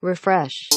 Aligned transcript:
refresh, 0.00 0.68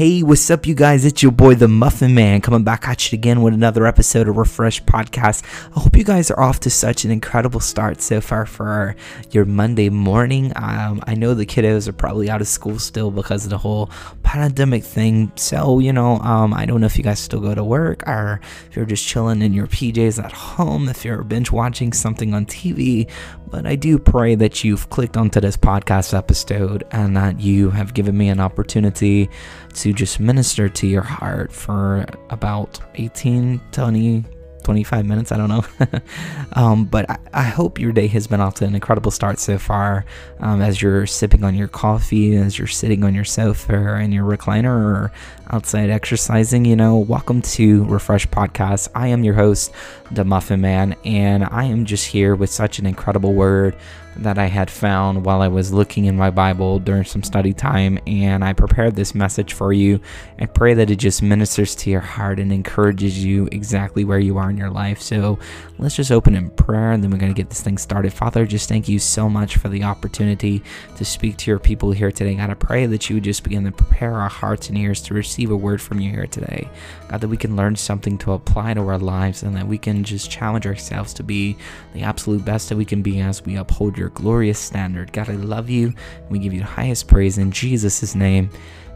Hey, 0.00 0.22
what's 0.22 0.50
up, 0.50 0.66
you 0.66 0.74
guys? 0.74 1.04
It's 1.04 1.22
your 1.22 1.30
boy, 1.30 1.56
the 1.56 1.68
Muffin 1.68 2.14
Man, 2.14 2.40
coming 2.40 2.64
back 2.64 2.88
at 2.88 3.12
you 3.12 3.16
again 3.16 3.42
with 3.42 3.52
another 3.52 3.86
episode 3.86 4.28
of 4.28 4.38
Refresh 4.38 4.82
Podcast. 4.84 5.44
I 5.76 5.80
hope 5.80 5.94
you 5.94 6.04
guys 6.04 6.30
are 6.30 6.40
off 6.40 6.58
to 6.60 6.70
such 6.70 7.04
an 7.04 7.10
incredible 7.10 7.60
start 7.60 8.00
so 8.00 8.22
far 8.22 8.46
for 8.46 8.96
your 9.30 9.44
Monday 9.44 9.90
morning. 9.90 10.54
Um, 10.56 11.02
I 11.06 11.14
know 11.16 11.34
the 11.34 11.44
kiddos 11.44 11.86
are 11.86 11.92
probably 11.92 12.30
out 12.30 12.40
of 12.40 12.48
school 12.48 12.78
still 12.78 13.10
because 13.10 13.44
of 13.44 13.50
the 13.50 13.58
whole 13.58 13.90
pandemic 14.22 14.84
thing. 14.84 15.32
So, 15.36 15.80
you 15.80 15.92
know, 15.92 16.16
um, 16.20 16.54
I 16.54 16.64
don't 16.64 16.80
know 16.80 16.86
if 16.86 16.96
you 16.96 17.04
guys 17.04 17.20
still 17.20 17.40
go 17.40 17.54
to 17.54 17.62
work 17.62 18.02
or 18.08 18.40
if 18.70 18.76
you're 18.76 18.86
just 18.86 19.06
chilling 19.06 19.42
in 19.42 19.52
your 19.52 19.66
PJs 19.66 20.24
at 20.24 20.32
home, 20.32 20.88
if 20.88 21.04
you're 21.04 21.22
binge 21.24 21.50
watching 21.50 21.92
something 21.92 22.32
on 22.32 22.46
TV. 22.46 23.06
But 23.50 23.66
I 23.66 23.74
do 23.76 23.98
pray 23.98 24.36
that 24.36 24.62
you've 24.62 24.88
clicked 24.90 25.16
onto 25.16 25.40
this 25.40 25.56
podcast 25.56 26.16
episode 26.16 26.84
and 26.92 27.16
that 27.16 27.40
you 27.40 27.70
have 27.70 27.94
given 27.94 28.16
me 28.16 28.28
an 28.28 28.40
opportunity 28.40 29.28
to 29.74 29.92
just 29.92 30.20
minister 30.20 30.68
to 30.68 30.86
your 30.86 31.02
heart 31.02 31.52
for 31.52 32.06
about 32.30 32.80
18, 32.94 33.60
20, 33.72 34.24
25 34.62 35.06
minutes. 35.06 35.32
I 35.32 35.36
don't 35.36 35.48
know. 35.48 35.64
um, 36.52 36.84
but 36.84 37.08
I, 37.10 37.18
I, 37.32 37.42
hope 37.42 37.78
your 37.78 37.92
day 37.92 38.06
has 38.08 38.26
been 38.26 38.40
off 38.40 38.54
to 38.56 38.64
an 38.64 38.74
incredible 38.74 39.10
start 39.10 39.38
so 39.38 39.58
far. 39.58 40.04
Um, 40.38 40.60
as 40.60 40.80
you're 40.80 41.06
sipping 41.06 41.44
on 41.44 41.54
your 41.54 41.68
coffee, 41.68 42.36
as 42.36 42.58
you're 42.58 42.68
sitting 42.68 43.04
on 43.04 43.14
your 43.14 43.24
sofa 43.24 43.74
or 43.74 43.98
in 43.98 44.12
your 44.12 44.24
recliner 44.24 44.66
or 44.66 45.12
outside 45.50 45.90
exercising, 45.90 46.64
you 46.64 46.76
know, 46.76 46.98
welcome 46.98 47.42
to 47.42 47.84
Refresh 47.84 48.28
Podcast. 48.28 48.88
I 48.94 49.08
am 49.08 49.24
your 49.24 49.34
host, 49.34 49.72
The 50.10 50.24
Muffin 50.24 50.60
Man, 50.60 50.94
and 51.04 51.44
I 51.44 51.64
am 51.64 51.84
just 51.84 52.06
here 52.06 52.34
with 52.34 52.50
such 52.50 52.78
an 52.78 52.86
incredible 52.86 53.34
word 53.34 53.76
that 54.16 54.38
I 54.38 54.46
had 54.46 54.70
found 54.70 55.24
while 55.24 55.40
I 55.40 55.48
was 55.48 55.72
looking 55.72 56.06
in 56.06 56.16
my 56.16 56.30
Bible 56.30 56.78
during 56.78 57.04
some 57.04 57.22
study 57.22 57.52
time, 57.52 57.98
and 58.06 58.44
I 58.44 58.52
prepared 58.52 58.96
this 58.96 59.14
message 59.14 59.52
for 59.52 59.72
you. 59.72 60.00
I 60.38 60.46
pray 60.46 60.74
that 60.74 60.90
it 60.90 60.96
just 60.96 61.22
ministers 61.22 61.74
to 61.76 61.90
your 61.90 62.00
heart 62.00 62.38
and 62.38 62.52
encourages 62.52 63.24
you 63.24 63.48
exactly 63.52 64.04
where 64.04 64.18
you 64.18 64.36
are 64.38 64.50
in 64.50 64.56
your 64.56 64.70
life. 64.70 65.00
So 65.00 65.38
let's 65.78 65.96
just 65.96 66.10
open 66.10 66.34
in 66.34 66.50
prayer, 66.50 66.92
and 66.92 67.02
then 67.02 67.10
we're 67.10 67.18
going 67.18 67.32
to 67.32 67.40
get 67.40 67.50
this 67.50 67.62
thing 67.62 67.78
started. 67.78 68.12
Father, 68.12 68.46
just 68.46 68.68
thank 68.68 68.88
you 68.88 68.98
so 68.98 69.28
much 69.28 69.56
for 69.56 69.68
the 69.68 69.84
opportunity 69.84 70.62
to 70.96 71.04
speak 71.04 71.36
to 71.38 71.50
your 71.50 71.60
people 71.60 71.92
here 71.92 72.10
today. 72.10 72.34
God, 72.34 72.50
I 72.50 72.54
pray 72.54 72.86
that 72.86 73.08
you 73.08 73.16
would 73.16 73.24
just 73.24 73.44
begin 73.44 73.64
to 73.64 73.72
prepare 73.72 74.14
our 74.14 74.28
hearts 74.28 74.68
and 74.68 74.76
ears 74.76 75.00
to 75.02 75.14
receive 75.14 75.50
a 75.50 75.56
word 75.56 75.80
from 75.80 76.00
you 76.00 76.10
here 76.10 76.26
today. 76.26 76.68
God, 77.08 77.20
that 77.20 77.28
we 77.28 77.36
can 77.36 77.56
learn 77.56 77.76
something 77.76 78.18
to 78.18 78.32
apply 78.32 78.74
to 78.74 78.80
our 78.80 78.98
lives, 78.98 79.42
and 79.44 79.56
that 79.56 79.66
we 79.66 79.78
can 79.78 80.04
just 80.04 80.30
challenge 80.30 80.66
ourselves 80.66 81.14
to 81.14 81.22
be 81.22 81.56
the 81.94 82.02
absolute 82.02 82.44
best 82.44 82.68
that 82.68 82.76
we 82.76 82.84
can 82.84 83.02
be 83.02 83.20
as 83.20 83.44
we 83.44 83.56
uphold 83.56 83.96
your 84.00 84.08
glorious 84.08 84.58
standard. 84.58 85.12
God, 85.12 85.28
I 85.28 85.34
love 85.34 85.70
you. 85.70 85.94
We 86.30 86.40
give 86.40 86.52
you 86.52 86.60
the 86.60 86.66
highest 86.66 87.06
praise 87.06 87.38
in 87.38 87.52
Jesus' 87.52 88.14
name. 88.16 88.50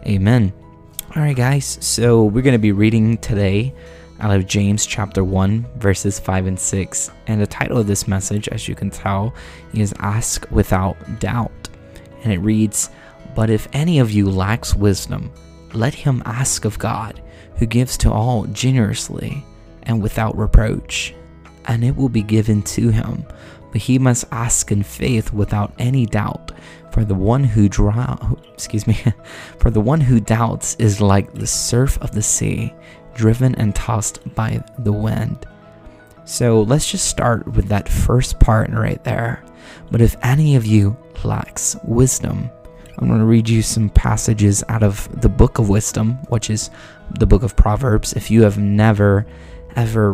Amen. 0.07 0.53
All 1.15 1.23
right, 1.23 1.37
guys. 1.37 1.79
So 1.81 2.25
we're 2.25 2.43
going 2.43 2.55
to 2.55 2.59
be 2.59 2.73
reading 2.73 3.19
today 3.19 3.73
out 4.21 4.35
of 4.35 4.47
James 4.47 4.87
chapter 4.87 5.23
1, 5.23 5.67
verses 5.77 6.19
5 6.19 6.47
and 6.47 6.59
6. 6.59 7.11
And 7.27 7.41
the 7.41 7.47
title 7.47 7.79
of 7.79 7.87
this 7.87 8.09
message, 8.09 8.49
as 8.49 8.67
you 8.67 8.75
can 8.75 8.91
tell, 8.91 9.35
is 9.75 9.95
Ask 9.99 10.47
Without 10.51 10.97
Doubt. 11.21 11.69
And 12.23 12.33
it 12.33 12.39
reads, 12.39 12.91
But 13.37 13.51
if 13.51 13.69
any 13.73 13.99
of 13.99 14.11
you 14.11 14.31
lacks 14.31 14.75
wisdom, 14.75 15.31
let 15.75 15.93
him 15.93 16.23
ask 16.25 16.65
of 16.65 16.79
God, 16.79 17.23
who 17.57 17.67
gives 17.67 17.97
to 17.99 18.11
all 18.11 18.47
generously 18.47 19.45
and 19.83 20.03
without 20.03 20.37
reproach, 20.37 21.15
and 21.67 21.85
it 21.85 21.95
will 21.95 22.09
be 22.09 22.23
given 22.23 22.63
to 22.63 22.89
him 22.89 23.25
but 23.75 23.83
he 23.83 23.99
must 23.99 24.25
ask 24.31 24.71
in 24.71 24.85
faith 24.85 25.33
without 25.33 25.73
any 25.81 26.07
doubt. 26.07 26.53
For 26.93 27.05
the 27.05 27.17
one 27.17 27.43
who 27.43 27.69
draw, 27.69 28.17
excuse 28.53 28.87
me, 28.87 28.97
for 29.59 29.73
the 29.73 29.81
one 29.81 30.01
who 30.01 30.21
doubts 30.21 30.77
is 30.77 31.01
like 31.01 31.35
the 31.35 31.49
surf 31.49 31.99
of 32.01 32.13
the 32.13 32.23
sea, 32.23 32.73
driven 33.15 33.53
and 33.57 33.75
tossed 33.75 34.33
by 34.37 34.63
the 34.79 34.93
wind. 34.93 35.45
So 36.25 36.63
let's 36.63 36.89
just 36.89 37.09
start 37.09 37.49
with 37.49 37.67
that 37.67 37.89
first 37.89 38.39
part 38.39 38.71
right 38.71 39.03
there. 39.03 39.45
But 39.91 40.01
if 40.01 40.15
any 40.23 40.55
of 40.55 40.65
you 40.65 40.97
lacks 41.25 41.77
wisdom, 41.83 42.53
I'm 42.97 43.09
going 43.09 43.19
to 43.19 43.27
read 43.27 43.49
you 43.49 43.61
some 43.61 43.89
passages 43.89 44.63
out 44.69 44.85
of 44.85 45.09
the 45.21 45.29
book 45.29 45.59
of 45.59 45.69
wisdom, 45.69 46.13
which 46.29 46.49
is 46.49 46.71
the 47.19 47.27
book 47.27 47.43
of 47.43 47.57
Proverbs. 47.57 48.13
If 48.13 48.31
you 48.31 48.43
have 48.43 48.57
never 48.57 49.27
ever 49.77 50.13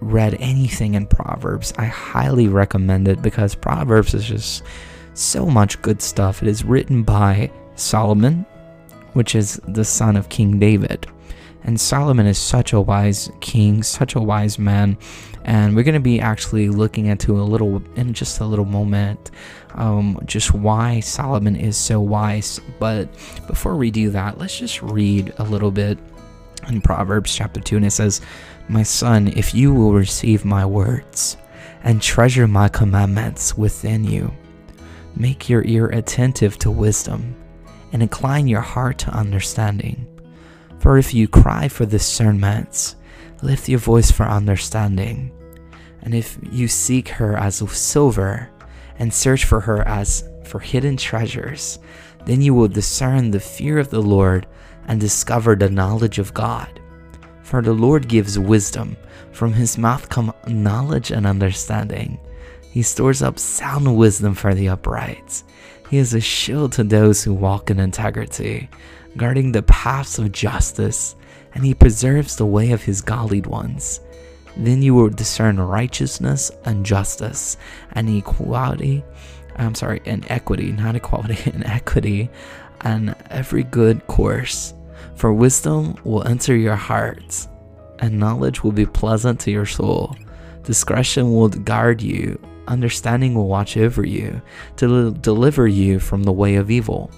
read 0.00 0.34
anything 0.40 0.94
in 0.94 1.06
Proverbs, 1.06 1.72
I 1.78 1.86
highly 1.86 2.48
recommend 2.48 3.08
it 3.08 3.22
because 3.22 3.54
Proverbs 3.54 4.14
is 4.14 4.24
just 4.24 4.62
so 5.14 5.46
much 5.46 5.80
good 5.82 6.00
stuff. 6.00 6.42
It 6.42 6.48
is 6.48 6.64
written 6.64 7.02
by 7.02 7.50
Solomon, 7.76 8.46
which 9.12 9.34
is 9.34 9.60
the 9.68 9.84
son 9.84 10.16
of 10.16 10.28
King 10.28 10.58
David. 10.58 11.06
And 11.64 11.80
Solomon 11.80 12.26
is 12.26 12.38
such 12.38 12.72
a 12.72 12.80
wise 12.80 13.30
king, 13.40 13.82
such 13.82 14.14
a 14.16 14.20
wise 14.20 14.58
man. 14.58 14.98
And 15.44 15.76
we're 15.76 15.84
going 15.84 15.94
to 15.94 16.00
be 16.00 16.20
actually 16.20 16.68
looking 16.68 17.06
into 17.06 17.40
a 17.40 17.42
little, 17.42 17.82
in 17.96 18.14
just 18.14 18.40
a 18.40 18.44
little 18.44 18.64
moment, 18.64 19.30
um, 19.74 20.18
just 20.24 20.54
why 20.54 21.00
Solomon 21.00 21.56
is 21.56 21.76
so 21.76 22.00
wise. 22.00 22.60
But 22.78 23.12
before 23.46 23.76
we 23.76 23.90
do 23.90 24.10
that, 24.10 24.38
let's 24.38 24.58
just 24.58 24.82
read 24.82 25.32
a 25.38 25.44
little 25.44 25.70
bit 25.70 25.98
in 26.68 26.80
Proverbs 26.80 27.34
chapter 27.34 27.60
2. 27.60 27.76
And 27.76 27.86
it 27.86 27.92
says, 27.92 28.20
my 28.72 28.82
son, 28.82 29.28
if 29.28 29.54
you 29.54 29.72
will 29.74 29.92
receive 29.92 30.44
my 30.44 30.64
words 30.64 31.36
and 31.82 32.00
treasure 32.00 32.48
my 32.48 32.68
commandments 32.68 33.56
within 33.56 34.02
you, 34.02 34.32
make 35.14 35.48
your 35.48 35.62
ear 35.64 35.88
attentive 35.88 36.58
to 36.58 36.70
wisdom 36.70 37.36
and 37.92 38.02
incline 38.02 38.48
your 38.48 38.62
heart 38.62 38.98
to 38.98 39.10
understanding. 39.10 40.06
For 40.78 40.96
if 40.96 41.12
you 41.12 41.28
cry 41.28 41.68
for 41.68 41.84
discernment, 41.84 42.96
lift 43.42 43.68
your 43.68 43.78
voice 43.78 44.10
for 44.10 44.24
understanding. 44.24 45.30
And 46.00 46.14
if 46.14 46.38
you 46.50 46.66
seek 46.66 47.08
her 47.08 47.36
as 47.36 47.60
of 47.60 47.76
silver 47.76 48.50
and 48.98 49.12
search 49.12 49.44
for 49.44 49.60
her 49.60 49.86
as 49.86 50.24
for 50.44 50.58
hidden 50.60 50.96
treasures, 50.96 51.78
then 52.24 52.40
you 52.40 52.54
will 52.54 52.68
discern 52.68 53.30
the 53.30 53.40
fear 53.40 53.78
of 53.78 53.90
the 53.90 54.02
Lord 54.02 54.46
and 54.88 55.00
discover 55.00 55.54
the 55.54 55.70
knowledge 55.70 56.18
of 56.18 56.34
God. 56.34 56.81
For 57.52 57.60
the 57.60 57.74
Lord 57.74 58.08
gives 58.08 58.38
wisdom, 58.38 58.96
from 59.32 59.52
his 59.52 59.76
mouth 59.76 60.08
come 60.08 60.32
knowledge 60.46 61.10
and 61.10 61.26
understanding. 61.26 62.18
He 62.70 62.80
stores 62.80 63.20
up 63.20 63.38
sound 63.38 63.94
wisdom 63.94 64.34
for 64.34 64.54
the 64.54 64.70
upright. 64.70 65.42
He 65.90 65.98
is 65.98 66.14
a 66.14 66.20
shield 66.20 66.72
to 66.72 66.82
those 66.82 67.22
who 67.22 67.34
walk 67.34 67.70
in 67.70 67.78
integrity, 67.78 68.70
guarding 69.18 69.52
the 69.52 69.64
paths 69.64 70.18
of 70.18 70.32
justice, 70.32 71.14
and 71.54 71.62
he 71.62 71.74
preserves 71.74 72.36
the 72.36 72.46
way 72.46 72.72
of 72.72 72.84
his 72.84 73.02
godly 73.02 73.42
ones. 73.42 74.00
Then 74.56 74.80
you 74.80 74.94
will 74.94 75.10
discern 75.10 75.60
righteousness 75.60 76.50
and 76.64 76.86
justice 76.86 77.58
and 77.90 78.08
equality. 78.08 79.04
I'm 79.56 79.74
sorry, 79.74 80.00
and 80.06 80.24
equity, 80.30 80.72
not 80.72 80.96
equality, 80.96 81.50
and 81.52 81.64
equity, 81.64 82.30
and 82.80 83.14
every 83.28 83.64
good 83.64 84.06
course. 84.06 84.72
For 85.16 85.32
wisdom 85.32 85.96
will 86.04 86.26
enter 86.26 86.56
your 86.56 86.76
heart, 86.76 87.46
and 87.98 88.18
knowledge 88.18 88.64
will 88.64 88.72
be 88.72 88.86
pleasant 88.86 89.40
to 89.40 89.50
your 89.50 89.66
soul. 89.66 90.16
Discretion 90.64 91.32
will 91.32 91.48
guard 91.48 92.02
you, 92.02 92.40
understanding 92.66 93.34
will 93.34 93.48
watch 93.48 93.76
over 93.76 94.06
you, 94.06 94.40
to 94.76 95.12
deliver 95.12 95.66
you 95.66 95.98
from 95.98 96.22
the 96.22 96.32
way 96.32 96.56
of 96.56 96.70
evil, 96.70 97.10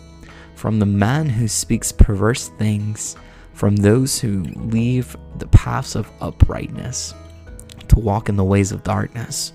from 0.55 0.79
the 0.79 0.87
man 0.87 1.29
who 1.29 1.49
speaks 1.49 1.93
perverse 1.93 2.49
things, 2.59 3.17
from 3.53 3.77
those 3.77 4.19
who 4.19 4.43
leave 4.57 5.17
the 5.39 5.47
paths 5.49 5.95
of 5.95 6.11
uprightness, 6.21 7.15
to 7.89 7.99
walk 7.99 8.29
in 8.29 8.37
the 8.37 8.45
ways 8.45 8.73
of 8.73 8.83
darkness, 8.83 9.53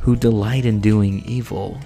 who 0.00 0.16
delight 0.16 0.64
in 0.64 0.80
doing 0.80 1.22
evil, 1.24 1.78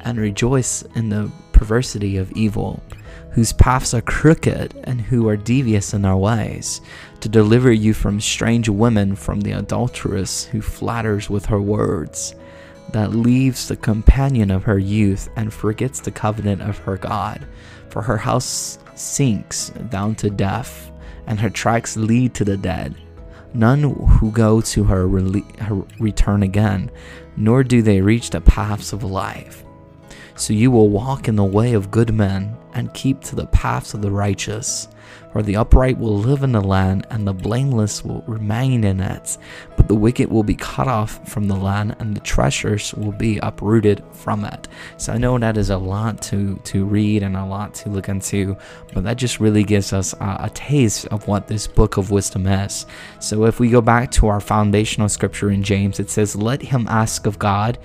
and 0.00 0.18
rejoice 0.18 0.82
in 0.94 1.08
the 1.08 1.30
perversity 1.52 2.16
of 2.16 2.32
evil 2.32 2.82
whose 3.32 3.52
paths 3.52 3.94
are 3.94 4.00
crooked 4.00 4.74
and 4.84 5.00
who 5.00 5.28
are 5.28 5.36
devious 5.36 5.94
in 5.94 6.02
their 6.02 6.16
ways, 6.16 6.80
to 7.20 7.28
deliver 7.28 7.72
you 7.72 7.94
from 7.94 8.20
strange 8.20 8.68
women, 8.68 9.14
from 9.14 9.40
the 9.40 9.52
adulteress 9.52 10.44
who 10.44 10.60
flatters 10.60 11.30
with 11.30 11.46
her 11.46 11.60
words, 11.60 12.34
that 12.92 13.14
leaves 13.14 13.68
the 13.68 13.76
companion 13.76 14.50
of 14.50 14.64
her 14.64 14.78
youth 14.78 15.28
and 15.36 15.52
forgets 15.52 16.00
the 16.00 16.10
covenant 16.10 16.60
of 16.60 16.78
her 16.78 16.96
God. 16.96 17.46
For 17.88 18.02
her 18.02 18.16
house 18.16 18.78
sinks 18.94 19.70
down 19.90 20.16
to 20.16 20.30
death, 20.30 20.90
and 21.26 21.38
her 21.38 21.50
tracks 21.50 21.96
lead 21.96 22.34
to 22.34 22.44
the 22.44 22.56
dead. 22.56 22.96
None 23.54 23.82
who 23.82 24.30
go 24.32 24.60
to 24.60 24.84
her, 24.84 25.08
her 25.08 25.74
return 25.98 26.42
again, 26.42 26.90
nor 27.36 27.62
do 27.62 27.82
they 27.82 28.00
reach 28.00 28.30
the 28.30 28.40
paths 28.40 28.92
of 28.92 29.04
life. 29.04 29.64
So 30.36 30.52
you 30.52 30.70
will 30.70 30.88
walk 30.88 31.28
in 31.28 31.36
the 31.36 31.44
way 31.44 31.74
of 31.74 31.90
good 31.90 32.14
men 32.14 32.56
and 32.74 32.92
keep 32.94 33.20
to 33.22 33.36
the 33.36 33.46
paths 33.46 33.94
of 33.94 34.02
the 34.02 34.10
righteous. 34.10 34.88
For 35.32 35.42
the 35.42 35.56
upright 35.56 35.96
will 35.96 36.18
live 36.18 36.42
in 36.42 36.52
the 36.52 36.60
land, 36.60 37.06
and 37.10 37.26
the 37.26 37.32
blameless 37.32 38.04
will 38.04 38.24
remain 38.26 38.82
in 38.82 39.00
it. 39.00 39.38
But 39.76 39.86
the 39.86 39.94
wicked 39.94 40.28
will 40.28 40.42
be 40.42 40.56
cut 40.56 40.88
off 40.88 41.28
from 41.28 41.46
the 41.46 41.56
land 41.56 41.96
and 42.00 42.16
the 42.16 42.20
treasures 42.20 42.92
will 42.94 43.12
be 43.12 43.38
uprooted 43.38 44.02
from 44.12 44.44
it. 44.44 44.68
So 44.96 45.12
I 45.12 45.18
know 45.18 45.38
that 45.38 45.56
is 45.56 45.70
a 45.70 45.78
lot 45.78 46.20
to, 46.22 46.56
to 46.64 46.84
read 46.84 47.22
and 47.22 47.36
a 47.36 47.44
lot 47.44 47.74
to 47.76 47.88
look 47.88 48.08
into, 48.08 48.56
but 48.92 49.04
that 49.04 49.18
just 49.18 49.40
really 49.40 49.62
gives 49.62 49.92
us 49.92 50.12
a, 50.14 50.36
a 50.40 50.50
taste 50.52 51.06
of 51.06 51.28
what 51.28 51.46
this 51.46 51.66
book 51.66 51.96
of 51.96 52.10
wisdom 52.10 52.46
is. 52.46 52.86
So 53.20 53.44
if 53.44 53.60
we 53.60 53.70
go 53.70 53.80
back 53.80 54.10
to 54.12 54.26
our 54.26 54.40
foundational 54.40 55.08
scripture 55.08 55.50
in 55.50 55.62
James, 55.62 56.00
it 56.00 56.10
says, 56.10 56.34
Let 56.34 56.60
him 56.60 56.86
ask 56.88 57.26
of 57.26 57.38
God 57.38 57.78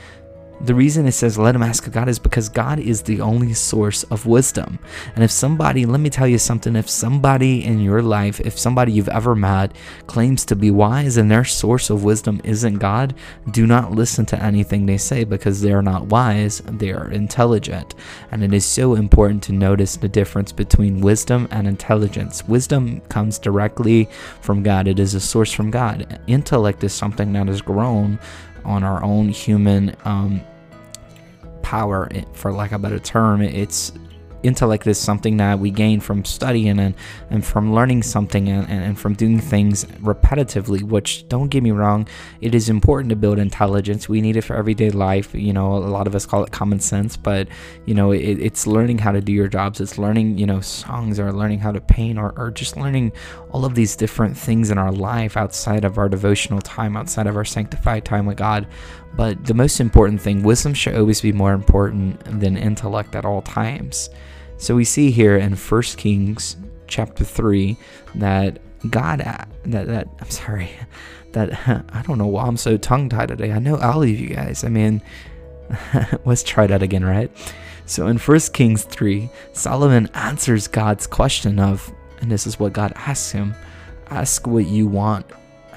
the 0.61 0.73
reason 0.75 1.05
it 1.05 1.11
says 1.11 1.37
let 1.37 1.55
him 1.55 1.63
ask 1.63 1.91
God 1.91 2.07
is 2.07 2.19
because 2.19 2.49
God 2.49 2.79
is 2.79 3.01
the 3.01 3.21
only 3.21 3.53
source 3.53 4.03
of 4.03 4.25
wisdom. 4.25 4.79
And 5.13 5.23
if 5.23 5.31
somebody, 5.31 5.85
let 5.85 5.99
me 5.99 6.09
tell 6.09 6.27
you 6.27 6.37
something, 6.37 6.75
if 6.75 6.89
somebody 6.89 7.63
in 7.63 7.79
your 7.79 8.01
life, 8.01 8.39
if 8.39 8.57
somebody 8.57 8.93
you've 8.93 9.09
ever 9.09 9.35
met 9.35 9.75
claims 10.07 10.45
to 10.45 10.55
be 10.55 10.71
wise 10.71 11.17
and 11.17 11.29
their 11.29 11.43
source 11.43 11.89
of 11.89 12.03
wisdom 12.03 12.41
isn't 12.43 12.75
God, 12.75 13.13
do 13.51 13.67
not 13.67 13.91
listen 13.91 14.25
to 14.27 14.41
anything 14.41 14.85
they 14.85 14.97
say 14.97 15.23
because 15.23 15.61
they 15.61 15.73
are 15.73 15.81
not 15.81 16.07
wise, 16.07 16.61
they 16.61 16.91
are 16.91 17.11
intelligent. 17.11 17.95
And 18.31 18.43
it 18.43 18.53
is 18.53 18.65
so 18.65 18.95
important 18.95 19.43
to 19.43 19.53
notice 19.53 19.97
the 19.97 20.09
difference 20.09 20.51
between 20.51 21.01
wisdom 21.01 21.47
and 21.51 21.67
intelligence. 21.67 22.47
Wisdom 22.47 23.01
comes 23.01 23.39
directly 23.39 24.09
from 24.41 24.63
God, 24.63 24.87
it 24.87 24.99
is 24.99 25.13
a 25.13 25.19
source 25.19 25.51
from 25.51 25.69
God. 25.69 26.19
Intellect 26.27 26.83
is 26.83 26.93
something 26.93 27.33
that 27.33 27.47
has 27.47 27.61
grown 27.61 28.19
on 28.65 28.83
our 28.83 29.03
own 29.03 29.29
human 29.29 29.95
um, 30.05 30.41
power, 31.61 32.09
for 32.33 32.51
lack 32.51 32.71
of 32.71 32.79
a 32.79 32.81
better 32.81 32.99
term. 32.99 33.41
It's 33.41 33.93
intellect 34.43 34.87
is 34.87 34.97
something 34.97 35.37
that 35.37 35.59
we 35.59 35.71
gain 35.71 35.99
from 35.99 36.23
studying 36.25 36.79
and, 36.79 36.95
and 37.29 37.45
from 37.45 37.73
learning 37.73 38.03
something 38.03 38.49
and, 38.49 38.69
and 38.69 38.99
from 38.99 39.13
doing 39.13 39.39
things 39.39 39.85
repetitively, 40.01 40.81
which 40.83 41.27
don't 41.27 41.49
get 41.49 41.63
me 41.63 41.71
wrong, 41.71 42.07
it 42.41 42.53
is 42.53 42.69
important 42.69 43.09
to 43.09 43.15
build 43.15 43.39
intelligence. 43.39 44.07
We 44.07 44.21
need 44.21 44.37
it 44.37 44.43
for 44.43 44.55
everyday 44.55 44.91
life. 44.91 45.33
You 45.33 45.53
know, 45.53 45.75
a 45.75 45.79
lot 45.79 46.07
of 46.07 46.15
us 46.15 46.25
call 46.25 46.43
it 46.43 46.51
common 46.51 46.79
sense, 46.79 47.17
but, 47.17 47.47
you 47.85 47.93
know, 47.93 48.11
it, 48.11 48.39
it's 48.39 48.67
learning 48.67 48.99
how 48.99 49.11
to 49.11 49.21
do 49.21 49.31
your 49.31 49.47
jobs. 49.47 49.81
It's 49.81 49.97
learning, 49.97 50.37
you 50.37 50.45
know, 50.45 50.61
songs 50.61 51.19
or 51.19 51.31
learning 51.31 51.59
how 51.59 51.71
to 51.71 51.81
paint 51.81 52.19
or, 52.19 52.33
or 52.37 52.51
just 52.51 52.77
learning 52.77 53.11
all 53.51 53.65
of 53.65 53.75
these 53.75 53.95
different 53.95 54.37
things 54.37 54.69
in 54.69 54.77
our 54.77 54.91
life 54.91 55.37
outside 55.37 55.85
of 55.85 55.97
our 55.97 56.09
devotional 56.09 56.61
time, 56.61 56.97
outside 56.97 57.27
of 57.27 57.35
our 57.35 57.45
sanctified 57.45 58.05
time 58.05 58.25
with 58.25 58.37
God. 58.37 58.67
But 59.15 59.45
the 59.45 59.53
most 59.53 59.79
important 59.79 60.19
thing, 60.21 60.43
wisdom 60.43 60.73
should 60.73 60.95
always 60.95 61.21
be 61.21 61.31
more 61.31 61.53
important 61.53 62.21
than 62.39 62.57
intellect 62.57 63.15
at 63.15 63.23
all 63.23 63.41
times. 63.41 64.09
So 64.57 64.75
we 64.75 64.83
see 64.83 65.11
here 65.11 65.37
in 65.37 65.55
1 65.55 65.81
Kings 65.97 66.57
chapter 66.87 67.23
3 67.23 67.77
that 68.15 68.59
God 68.89 69.21
uh, 69.21 69.45
that 69.65 69.87
that 69.87 70.07
I'm 70.19 70.29
sorry 70.29 70.69
that 71.31 71.53
I 71.93 72.01
don't 72.03 72.17
know 72.17 72.27
why 72.27 72.45
I'm 72.45 72.57
so 72.57 72.77
tongue 72.77 73.09
tied 73.09 73.29
today. 73.29 73.51
I 73.51 73.59
know 73.59 73.75
I'll 73.77 73.99
leave 73.99 74.19
you 74.19 74.29
guys. 74.29 74.63
I 74.63 74.69
mean, 74.69 75.01
let's 76.25 76.43
try 76.43 76.67
that 76.67 76.83
again, 76.83 77.03
right? 77.03 77.31
So 77.87 78.07
in 78.07 78.17
1 78.17 78.39
Kings 78.53 78.83
3, 78.83 79.29
Solomon 79.53 80.09
answers 80.15 80.67
God's 80.67 81.05
question 81.05 81.59
of, 81.59 81.93
and 82.19 82.31
this 82.31 82.47
is 82.47 82.59
what 82.59 82.73
God 82.73 82.93
asks 82.95 83.31
him 83.31 83.53
ask 84.09 84.45
what 84.47 84.65
you 84.65 84.87
want. 84.87 85.25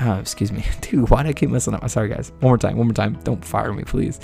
Oh, 0.01 0.19
excuse 0.19 0.53
me. 0.53 0.65
Dude, 0.81 1.11
why 1.11 1.23
did 1.23 1.31
I 1.31 1.33
keep 1.33 1.51
messing 1.51 1.75
up? 1.75 1.83
I'm 1.83 1.89
sorry, 1.89 2.09
guys. 2.09 2.31
One 2.41 2.51
more 2.51 2.59
time, 2.59 2.77
one 2.77 2.87
more 2.87 2.95
time. 2.95 3.19
Don't 3.25 3.45
fire 3.45 3.73
me, 3.73 3.85
please. 3.85 4.21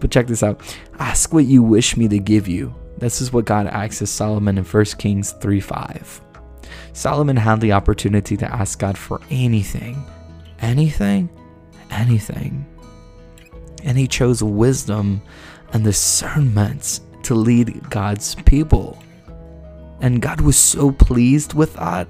But 0.00 0.10
check 0.10 0.26
this 0.26 0.42
out. 0.42 0.60
Ask 0.98 1.32
what 1.32 1.44
you 1.44 1.62
wish 1.62 1.96
me 1.96 2.08
to 2.08 2.18
give 2.18 2.48
you, 2.48 2.74
this 2.98 3.20
is 3.20 3.32
what 3.32 3.44
God 3.44 3.66
asks 3.66 4.08
Solomon 4.10 4.58
in 4.58 4.64
1 4.64 4.84
Kings 4.98 5.32
3 5.32 5.60
5. 5.60 6.20
Solomon 6.92 7.36
had 7.36 7.60
the 7.60 7.72
opportunity 7.72 8.36
to 8.36 8.52
ask 8.52 8.78
God 8.78 8.98
for 8.98 9.20
anything, 9.30 10.04
anything, 10.60 11.28
anything. 11.90 12.66
And 13.84 13.96
he 13.96 14.08
chose 14.08 14.42
wisdom 14.42 15.22
and 15.72 15.84
discernment 15.84 17.00
to 17.22 17.34
lead 17.34 17.88
God's 17.90 18.34
people. 18.34 19.00
And 20.00 20.22
God 20.22 20.40
was 20.40 20.56
so 20.56 20.90
pleased 20.90 21.54
with 21.54 21.74
that. 21.74 22.08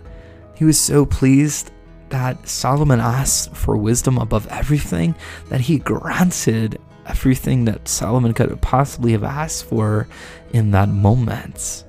He 0.54 0.64
was 0.64 0.78
so 0.78 1.04
pleased 1.04 1.70
that 2.08 2.48
Solomon 2.48 3.00
asked 3.00 3.54
for 3.54 3.76
wisdom 3.76 4.18
above 4.18 4.46
everything 4.48 5.14
that 5.48 5.60
he 5.60 5.78
granted 5.78 6.80
everything 7.08 7.64
that 7.64 7.88
Solomon 7.88 8.32
could 8.34 8.60
possibly 8.60 9.12
have 9.12 9.24
asked 9.24 9.64
for 9.64 10.08
in 10.52 10.70
that 10.72 10.88
moment. 10.88 11.84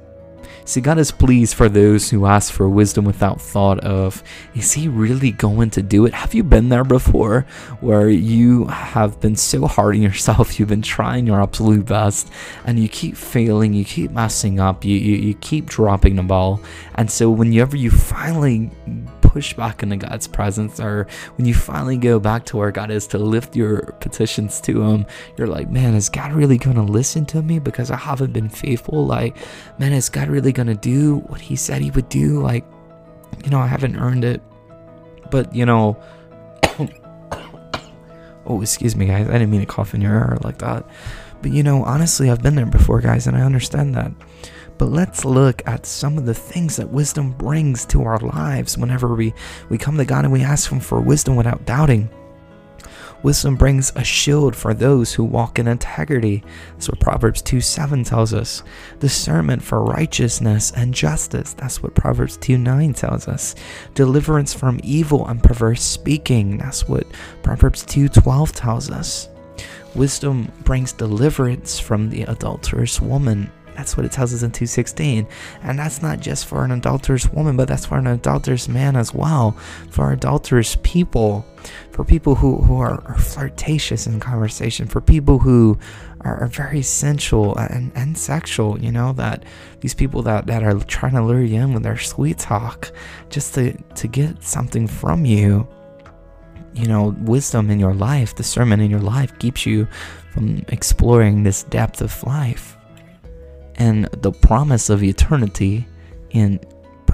See, 0.69 0.81
God 0.81 0.99
is 0.99 1.09
pleased 1.09 1.55
for 1.55 1.67
those 1.67 2.11
who 2.11 2.27
ask 2.27 2.53
for 2.53 2.69
wisdom 2.69 3.03
without 3.03 3.41
thought 3.41 3.79
of, 3.79 4.21
is 4.53 4.73
he 4.73 4.87
really 4.87 5.31
going 5.31 5.71
to 5.71 5.81
do 5.81 6.05
it? 6.05 6.13
Have 6.13 6.35
you 6.35 6.43
been 6.43 6.69
there 6.69 6.83
before 6.83 7.47
where 7.81 8.07
you 8.07 8.65
have 8.65 9.19
been 9.19 9.35
so 9.35 9.65
hard 9.65 9.95
on 9.95 10.01
yourself, 10.03 10.59
you've 10.59 10.69
been 10.69 10.83
trying 10.83 11.25
your 11.25 11.41
absolute 11.41 11.87
best, 11.87 12.31
and 12.65 12.77
you 12.77 12.87
keep 12.87 13.17
failing, 13.17 13.73
you 13.73 13.83
keep 13.83 14.11
messing 14.11 14.59
up, 14.59 14.85
you, 14.85 14.95
you, 14.95 15.15
you 15.15 15.33
keep 15.33 15.65
dropping 15.65 16.17
the 16.17 16.21
ball. 16.21 16.61
And 16.93 17.09
so 17.09 17.31
whenever 17.31 17.75
you 17.75 17.89
finally 17.89 18.69
push 19.29 19.53
back 19.53 19.83
into 19.83 19.95
God's 19.95 20.27
presence, 20.27 20.79
or 20.79 21.05
when 21.35 21.45
you 21.45 21.53
finally 21.53 21.97
go 21.97 22.19
back 22.19 22.45
to 22.45 22.57
where 22.57 22.71
God 22.71 22.89
is 22.89 23.05
to 23.07 23.19
lift 23.19 23.55
your 23.55 23.83
petitions 23.99 24.59
to 24.61 24.81
Him, 24.81 25.05
you're 25.37 25.45
like, 25.45 25.69
man, 25.69 25.93
is 25.93 26.09
God 26.09 26.33
really 26.33 26.57
going 26.57 26.77
to 26.77 26.81
listen 26.81 27.27
to 27.27 27.43
me 27.43 27.59
because 27.59 27.91
I 27.91 27.95
haven't 27.95 28.33
been 28.33 28.49
faithful? 28.49 29.05
Like, 29.05 29.37
man, 29.77 29.93
is 29.93 30.09
God 30.09 30.29
really 30.29 30.51
going 30.51 30.65
to 30.65 30.73
do 30.73 31.17
what 31.27 31.41
He 31.41 31.55
said 31.55 31.83
He 31.83 31.91
would 31.91 32.09
do? 32.09 32.41
Like, 32.41 32.65
you 33.43 33.51
know, 33.51 33.59
I 33.59 33.67
haven't 33.67 33.97
earned 33.97 34.25
it. 34.25 34.41
But, 35.29 35.53
you 35.53 35.67
know, 35.67 36.01
oh, 38.47 38.61
excuse 38.63 38.95
me, 38.95 39.05
guys. 39.05 39.29
I 39.29 39.33
didn't 39.33 39.51
mean 39.51 39.61
to 39.61 39.67
cough 39.67 39.93
in 39.93 40.01
your 40.01 40.13
ear 40.13 40.39
like 40.43 40.57
that. 40.57 40.87
But, 41.43 41.51
you 41.51 41.61
know, 41.61 41.83
honestly, 41.83 42.31
I've 42.31 42.41
been 42.41 42.55
there 42.55 42.65
before, 42.65 42.99
guys, 42.99 43.27
and 43.27 43.37
I 43.37 43.41
understand 43.41 43.93
that. 43.93 44.11
But 44.79 44.91
let's 44.91 45.25
look 45.25 45.61
at 45.67 45.85
some 45.85 46.17
of 46.17 46.25
the 46.25 46.33
things 46.33 46.77
that 46.77 46.89
wisdom 46.89 47.33
brings 47.33 47.85
to 47.87 48.03
our 48.03 48.17
lives 48.19 48.77
whenever 48.77 49.13
we, 49.13 49.33
we 49.69 49.77
come 49.77 49.97
to 49.97 50.05
God 50.05 50.23
and 50.23 50.31
we 50.33 50.41
ask 50.41 50.71
Him 50.71 50.79
for 50.79 51.01
wisdom 51.01 51.35
without 51.35 51.65
doubting. 51.65 52.09
Wisdom 53.21 53.57
brings 53.57 53.91
a 53.97 54.03
shield 54.05 54.55
for 54.55 54.73
those 54.73 55.13
who 55.13 55.25
walk 55.25 55.59
in 55.59 55.67
integrity. 55.67 56.41
That's 56.71 56.87
what 56.87 57.01
Proverbs 57.01 57.41
2 57.41 57.59
7 57.59 58.05
tells 58.05 58.33
us. 58.33 58.63
Discernment 58.99 59.61
for 59.61 59.83
righteousness 59.83 60.71
and 60.71 60.93
justice. 60.93 61.51
That's 61.51 61.83
what 61.83 61.93
Proverbs 61.93 62.37
2 62.37 62.57
9 62.57 62.93
tells 62.93 63.27
us. 63.27 63.55
Deliverance 63.93 64.53
from 64.53 64.79
evil 64.81 65.27
and 65.27 65.43
perverse 65.43 65.83
speaking. 65.83 66.57
That's 66.57 66.87
what 66.87 67.05
Proverbs 67.43 67.83
2 67.85 68.07
12 68.07 68.53
tells 68.53 68.89
us. 68.89 69.27
Wisdom 69.95 70.49
brings 70.63 70.93
deliverance 70.93 71.77
from 71.77 72.09
the 72.09 72.23
adulterous 72.23 73.01
woman. 73.01 73.51
That's 73.79 73.95
what 73.95 74.05
it 74.05 74.11
tells 74.11 74.33
us 74.33 74.43
in 74.43 74.51
216. 74.51 75.25
And 75.63 75.79
that's 75.79 76.01
not 76.01 76.19
just 76.19 76.47
for 76.47 76.65
an 76.65 76.71
adulterous 76.71 77.31
woman, 77.31 77.55
but 77.55 77.69
that's 77.69 77.85
for 77.85 77.97
an 77.97 78.07
adulterous 78.07 78.67
man 78.67 78.97
as 78.97 79.13
well. 79.13 79.51
For 79.89 80.11
adulterous 80.11 80.77
people, 80.83 81.45
for 81.91 82.03
people 82.03 82.35
who, 82.35 82.57
who 82.57 82.81
are, 82.81 83.01
are 83.07 83.17
flirtatious 83.17 84.05
in 84.05 84.19
conversation, 84.19 84.85
for 84.85 84.99
people 84.99 85.39
who 85.39 85.79
are, 86.19 86.41
are 86.41 86.47
very 86.47 86.81
sensual 86.81 87.55
and, 87.57 87.93
and 87.95 88.17
sexual, 88.17 88.77
you 88.77 88.91
know, 88.91 89.13
that 89.13 89.45
these 89.79 89.93
people 89.93 90.21
that, 90.23 90.45
that 90.47 90.61
are 90.61 90.77
trying 90.79 91.13
to 91.13 91.23
lure 91.23 91.41
you 91.41 91.61
in 91.61 91.73
with 91.73 91.83
their 91.83 91.97
sweet 91.97 92.37
talk 92.37 92.91
just 93.29 93.53
to, 93.53 93.71
to 93.95 94.09
get 94.09 94.43
something 94.43 94.87
from 94.87 95.23
you 95.23 95.65
you 96.73 96.85
know, 96.85 97.15
wisdom 97.21 97.71
in 97.71 97.79
your 97.79 97.95
life, 97.95 98.35
discernment 98.35 98.81
in 98.81 98.91
your 98.91 98.99
life 98.99 99.37
keeps 99.39 99.65
you 99.65 99.87
from 100.31 100.63
exploring 100.67 101.41
this 101.43 101.63
depth 101.63 101.99
of 101.99 102.23
life 102.23 102.75
and 103.79 104.05
the 104.05 104.31
promise 104.31 104.89
of 104.89 105.03
eternity 105.03 105.87
in 106.31 106.59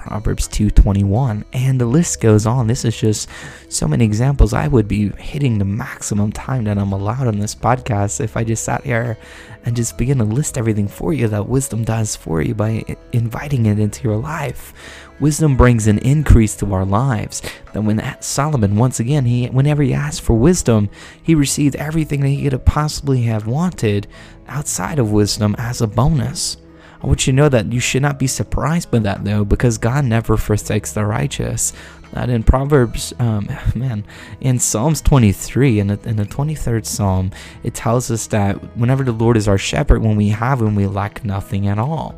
Proverbs 0.06 0.46
2:21 0.48 1.44
and 1.52 1.80
the 1.80 1.86
list 1.86 2.20
goes 2.20 2.46
on. 2.46 2.68
This 2.68 2.84
is 2.84 2.96
just 2.96 3.28
so 3.68 3.88
many 3.88 4.04
examples. 4.04 4.52
I 4.52 4.68
would 4.68 4.86
be 4.86 5.08
hitting 5.18 5.58
the 5.58 5.64
maximum 5.64 6.30
time 6.30 6.64
that 6.64 6.78
I'm 6.78 6.92
allowed 6.92 7.26
on 7.26 7.40
this 7.40 7.56
podcast 7.56 8.20
if 8.20 8.36
I 8.36 8.44
just 8.44 8.62
sat 8.62 8.84
here 8.84 9.18
and 9.64 9.74
just 9.74 9.98
begin 9.98 10.18
to 10.18 10.24
list 10.24 10.58
everything 10.58 10.86
for 10.86 11.12
you 11.12 11.26
that 11.26 11.48
wisdom 11.48 11.82
does 11.82 12.14
for 12.14 12.40
you 12.40 12.54
by 12.54 12.84
inviting 13.12 13.66
it 13.66 13.80
into 13.80 14.04
your 14.04 14.16
life. 14.16 14.72
Wisdom 15.18 15.56
brings 15.56 15.88
an 15.88 15.98
increase 15.98 16.54
to 16.56 16.72
our 16.72 16.84
lives. 16.84 17.42
That 17.72 17.82
when 17.82 18.00
Solomon, 18.20 18.76
once 18.76 19.00
again, 19.00 19.24
he 19.24 19.46
whenever 19.46 19.82
he 19.82 19.92
asked 19.92 20.20
for 20.20 20.34
wisdom, 20.34 20.88
he 21.20 21.34
received 21.34 21.74
everything 21.76 22.20
that 22.20 22.28
he 22.28 22.44
could 22.44 22.52
have 22.52 22.64
possibly 22.64 23.22
have 23.22 23.48
wanted 23.48 24.06
outside 24.48 24.98
of 24.98 25.12
wisdom 25.12 25.54
as 25.58 25.80
a 25.80 25.86
bonus. 25.86 26.56
I 27.02 27.06
want 27.06 27.26
you 27.26 27.32
to 27.32 27.36
know 27.36 27.48
that 27.48 27.72
you 27.72 27.80
should 27.80 28.02
not 28.02 28.18
be 28.18 28.26
surprised 28.26 28.90
by 28.90 29.00
that 29.00 29.24
though, 29.24 29.44
because 29.44 29.78
God 29.78 30.04
never 30.04 30.36
forsakes 30.36 30.92
the 30.92 31.04
righteous. 31.04 31.72
That 32.12 32.30
in 32.30 32.42
Proverbs, 32.42 33.12
um, 33.18 33.48
man, 33.74 34.04
in 34.40 34.58
Psalms 34.58 35.00
23, 35.02 35.80
in 35.80 35.86
the, 35.88 36.00
in 36.08 36.16
the 36.16 36.24
23rd 36.24 36.86
Psalm, 36.86 37.30
it 37.62 37.74
tells 37.74 38.10
us 38.10 38.26
that 38.28 38.54
whenever 38.76 39.04
the 39.04 39.12
Lord 39.12 39.36
is 39.36 39.48
our 39.48 39.58
shepherd, 39.58 40.02
when 40.02 40.16
we 40.16 40.28
have 40.30 40.60
Him, 40.62 40.74
we 40.74 40.86
lack 40.86 41.24
nothing 41.24 41.68
at 41.68 41.78
all. 41.78 42.14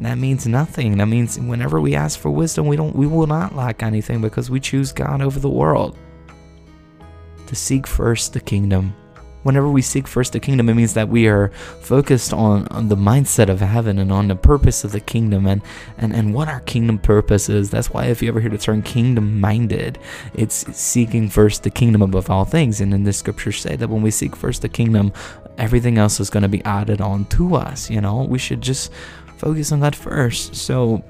That 0.00 0.18
means 0.18 0.46
nothing. 0.46 0.98
That 0.98 1.06
means 1.06 1.38
whenever 1.38 1.80
we 1.80 1.94
ask 1.94 2.18
for 2.18 2.30
wisdom, 2.30 2.66
we 2.66 2.76
don't, 2.76 2.94
we 2.94 3.06
will 3.06 3.28
not 3.28 3.54
lack 3.54 3.82
anything 3.82 4.20
because 4.20 4.50
we 4.50 4.60
choose 4.60 4.92
God 4.92 5.22
over 5.22 5.38
the 5.38 5.48
world. 5.48 5.96
to 7.46 7.54
seek 7.54 7.86
first 7.86 8.32
the 8.32 8.40
kingdom 8.40 8.92
whenever 9.46 9.70
we 9.70 9.80
seek 9.80 10.08
first 10.08 10.32
the 10.32 10.40
kingdom, 10.40 10.68
it 10.68 10.74
means 10.74 10.94
that 10.94 11.08
we 11.08 11.28
are 11.28 11.50
focused 11.80 12.32
on, 12.32 12.66
on 12.68 12.88
the 12.88 12.96
mindset 12.96 13.48
of 13.48 13.60
heaven 13.60 14.00
and 14.00 14.10
on 14.10 14.26
the 14.26 14.34
purpose 14.34 14.82
of 14.82 14.90
the 14.90 14.98
kingdom 14.98 15.46
and, 15.46 15.62
and, 15.98 16.12
and 16.12 16.34
what 16.34 16.48
our 16.48 16.58
kingdom 16.60 16.98
purpose 16.98 17.48
is. 17.48 17.70
That's 17.70 17.90
why 17.90 18.06
if 18.06 18.20
you 18.20 18.28
ever 18.28 18.40
hear 18.40 18.50
the 18.50 18.58
term 18.58 18.82
kingdom 18.82 19.40
minded, 19.40 20.00
it's 20.34 20.66
seeking 20.76 21.30
first 21.30 21.62
the 21.62 21.70
kingdom 21.70 22.02
above 22.02 22.28
all 22.28 22.44
things. 22.44 22.80
And 22.80 22.92
in 22.92 23.04
the 23.04 23.12
scriptures 23.12 23.60
say 23.60 23.76
that 23.76 23.88
when 23.88 24.02
we 24.02 24.10
seek 24.10 24.34
first 24.34 24.62
the 24.62 24.68
kingdom, 24.68 25.12
everything 25.58 25.96
else 25.96 26.18
is 26.18 26.28
going 26.28 26.42
to 26.42 26.48
be 26.48 26.64
added 26.64 27.00
on 27.00 27.26
to 27.26 27.54
us. 27.54 27.88
You 27.88 28.00
know, 28.00 28.24
we 28.24 28.40
should 28.40 28.60
just 28.60 28.92
focus 29.36 29.70
on 29.70 29.78
that 29.78 29.94
first. 29.94 30.56
So 30.56 31.04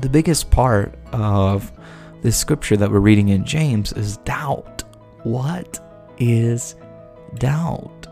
the 0.00 0.10
biggest 0.10 0.50
part 0.50 0.94
of 1.14 1.72
this 2.20 2.36
scripture 2.36 2.76
that 2.76 2.90
we're 2.90 3.00
reading 3.00 3.30
in 3.30 3.46
James 3.46 3.94
is 3.94 4.18
doubt. 4.18 4.82
What 5.22 5.80
is 6.18 6.76
doubt. 7.38 8.06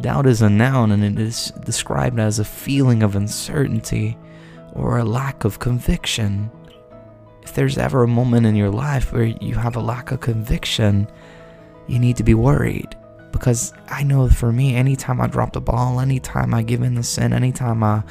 Doubt 0.00 0.26
is 0.26 0.40
a 0.40 0.48
noun 0.48 0.92
and 0.92 1.04
it 1.04 1.18
is 1.18 1.50
described 1.64 2.18
as 2.18 2.38
a 2.38 2.44
feeling 2.44 3.02
of 3.02 3.16
uncertainty 3.16 4.16
or 4.72 4.98
a 4.98 5.04
lack 5.04 5.44
of 5.44 5.58
conviction. 5.58 6.50
If 7.42 7.54
there's 7.54 7.78
ever 7.78 8.02
a 8.02 8.08
moment 8.08 8.46
in 8.46 8.56
your 8.56 8.70
life 8.70 9.12
where 9.12 9.24
you 9.24 9.54
have 9.56 9.76
a 9.76 9.80
lack 9.80 10.10
of 10.10 10.20
conviction, 10.20 11.06
you 11.86 11.98
need 11.98 12.16
to 12.16 12.24
be 12.24 12.34
worried. 12.34 12.96
Because 13.32 13.72
I 13.88 14.02
know 14.02 14.28
for 14.28 14.52
me, 14.52 14.74
anytime 14.74 15.20
I 15.20 15.26
drop 15.26 15.52
the 15.52 15.60
ball, 15.60 16.00
anytime 16.00 16.54
I 16.54 16.62
give 16.62 16.82
in 16.82 16.94
the 16.94 17.02
sin, 17.02 17.32
anytime 17.32 17.82
I, 17.82 18.02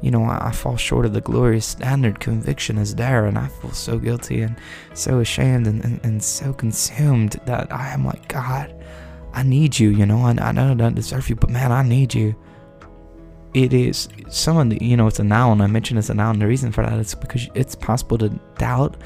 you 0.00 0.10
know, 0.10 0.24
I 0.24 0.52
fall 0.52 0.76
short 0.76 1.06
of 1.06 1.12
the 1.12 1.20
glorious 1.20 1.66
standard, 1.66 2.20
conviction 2.20 2.78
is 2.78 2.94
there, 2.94 3.26
and 3.26 3.38
I 3.38 3.48
feel 3.48 3.72
so 3.72 3.98
guilty 3.98 4.42
and 4.42 4.56
so 4.94 5.20
ashamed 5.20 5.66
and, 5.66 5.84
and, 5.84 6.00
and 6.04 6.22
so 6.22 6.52
consumed 6.52 7.40
that 7.46 7.72
I 7.72 7.90
am 7.90 8.04
like, 8.04 8.28
God, 8.28 8.74
I 9.32 9.42
need 9.42 9.78
you, 9.78 9.90
you 9.90 10.06
know. 10.06 10.20
I, 10.20 10.30
I 10.30 10.52
know 10.52 10.72
I 10.72 10.74
don't 10.74 10.94
deserve 10.94 11.28
you, 11.28 11.36
but 11.36 11.50
man, 11.50 11.72
I 11.72 11.82
need 11.82 12.14
you. 12.14 12.34
It 13.54 13.72
is 13.72 14.08
someone, 14.28 14.70
you 14.80 14.96
know, 14.96 15.06
it's 15.06 15.18
a 15.18 15.24
noun. 15.24 15.60
I 15.60 15.66
mentioned 15.66 15.98
it's 15.98 16.10
a 16.10 16.14
noun. 16.14 16.38
The 16.38 16.46
reason 16.46 16.70
for 16.70 16.84
that 16.84 16.98
is 16.98 17.14
because 17.14 17.48
it's 17.54 17.74
possible 17.74 18.18
to 18.18 18.28
doubt 18.58 18.96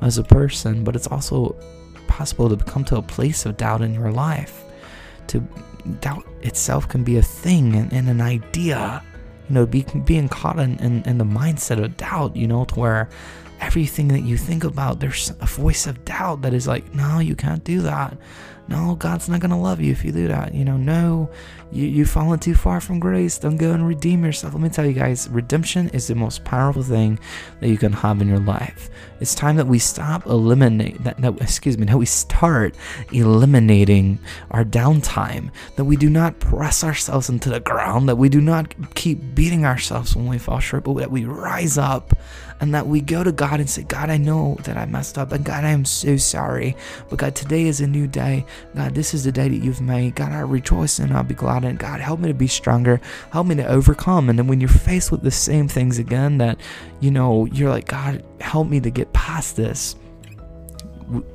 as 0.00 0.18
a 0.18 0.24
person, 0.24 0.84
but 0.84 0.96
it's 0.96 1.06
also 1.06 1.56
possible 2.06 2.48
to 2.54 2.56
come 2.64 2.84
to 2.84 2.96
a 2.96 3.02
place 3.02 3.46
of 3.46 3.56
doubt 3.56 3.82
in 3.82 3.94
your 3.94 4.10
life. 4.10 4.64
To 5.28 5.40
doubt 6.00 6.26
itself 6.42 6.88
can 6.88 7.04
be 7.04 7.16
a 7.18 7.22
thing 7.22 7.74
and, 7.76 7.92
and 7.92 8.08
an 8.08 8.20
idea, 8.20 9.02
you 9.48 9.54
know, 9.54 9.66
be, 9.66 9.84
being 10.04 10.28
caught 10.28 10.58
in, 10.58 10.78
in, 10.78 11.02
in 11.02 11.18
the 11.18 11.24
mindset 11.24 11.82
of 11.82 11.96
doubt, 11.96 12.34
you 12.34 12.48
know, 12.48 12.64
to 12.64 12.74
where 12.78 13.08
everything 13.60 14.08
that 14.08 14.20
you 14.20 14.36
think 14.36 14.64
about, 14.64 15.00
there's 15.00 15.32
a 15.40 15.46
voice 15.46 15.86
of 15.86 16.04
doubt 16.04 16.42
that 16.42 16.54
is 16.54 16.66
like, 16.66 16.94
no, 16.94 17.18
you 17.18 17.36
can't 17.36 17.62
do 17.64 17.82
that 17.82 18.16
no, 18.70 18.94
God's 18.94 19.28
not 19.28 19.40
going 19.40 19.50
to 19.50 19.56
love 19.56 19.80
you 19.80 19.90
if 19.90 20.04
you 20.04 20.12
do 20.12 20.28
that. 20.28 20.54
You 20.54 20.64
know, 20.64 20.76
no, 20.76 21.28
you, 21.72 21.86
you've 21.86 22.08
fallen 22.08 22.38
too 22.38 22.54
far 22.54 22.80
from 22.80 23.00
grace. 23.00 23.36
Don't 23.36 23.56
go 23.56 23.72
and 23.72 23.86
redeem 23.86 24.24
yourself. 24.24 24.54
Let 24.54 24.62
me 24.62 24.68
tell 24.68 24.86
you 24.86 24.92
guys, 24.92 25.28
redemption 25.28 25.88
is 25.88 26.06
the 26.06 26.14
most 26.14 26.44
powerful 26.44 26.84
thing 26.84 27.18
that 27.58 27.68
you 27.68 27.76
can 27.76 27.92
have 27.92 28.22
in 28.22 28.28
your 28.28 28.38
life. 28.38 28.88
It's 29.18 29.34
time 29.34 29.56
that 29.56 29.66
we 29.66 29.80
stop 29.80 30.24
eliminate 30.26 31.02
that, 31.02 31.20
that 31.20 31.40
excuse 31.42 31.76
me, 31.78 31.86
that 31.86 31.98
we 31.98 32.06
start 32.06 32.76
eliminating 33.10 34.20
our 34.52 34.64
downtime, 34.64 35.50
that 35.74 35.84
we 35.84 35.96
do 35.96 36.08
not 36.08 36.38
press 36.38 36.84
ourselves 36.84 37.28
into 37.28 37.50
the 37.50 37.60
ground, 37.60 38.08
that 38.08 38.16
we 38.16 38.28
do 38.28 38.40
not 38.40 38.94
keep 38.94 39.34
beating 39.34 39.64
ourselves 39.64 40.14
when 40.14 40.28
we 40.28 40.38
fall 40.38 40.60
short, 40.60 40.84
but 40.84 40.94
that 40.94 41.10
we 41.10 41.24
rise 41.24 41.76
up 41.76 42.16
and 42.60 42.72
that 42.72 42.86
we 42.86 43.00
go 43.00 43.24
to 43.24 43.32
God 43.50 43.58
and 43.58 43.68
say, 43.68 43.82
God, 43.82 44.10
I 44.10 44.16
know 44.16 44.56
that 44.62 44.76
I 44.76 44.86
messed 44.86 45.18
up, 45.18 45.32
and 45.32 45.44
God, 45.44 45.64
I 45.64 45.70
am 45.70 45.84
so 45.84 46.16
sorry. 46.16 46.76
But 47.08 47.18
God, 47.18 47.34
today 47.34 47.64
is 47.64 47.80
a 47.80 47.86
new 47.86 48.06
day. 48.06 48.46
God, 48.76 48.94
this 48.94 49.12
is 49.12 49.24
the 49.24 49.32
day 49.32 49.48
that 49.48 49.56
you've 49.56 49.80
made. 49.80 50.14
God, 50.14 50.30
I 50.30 50.40
rejoice 50.40 51.00
and 51.00 51.12
I'll 51.12 51.24
be 51.24 51.34
glad. 51.34 51.64
And 51.64 51.76
God, 51.76 52.00
help 52.00 52.20
me 52.20 52.28
to 52.28 52.34
be 52.34 52.46
stronger. 52.46 53.00
Help 53.32 53.48
me 53.48 53.56
to 53.56 53.66
overcome. 53.66 54.30
And 54.30 54.38
then 54.38 54.46
when 54.46 54.60
you're 54.60 54.68
faced 54.68 55.10
with 55.10 55.22
the 55.22 55.32
same 55.32 55.66
things 55.66 55.98
again, 55.98 56.38
that, 56.38 56.60
you 57.00 57.10
know, 57.10 57.46
you're 57.46 57.70
like, 57.70 57.88
God, 57.88 58.22
help 58.40 58.68
me 58.68 58.78
to 58.78 58.90
get 58.90 59.12
past 59.12 59.56
this. 59.56 59.96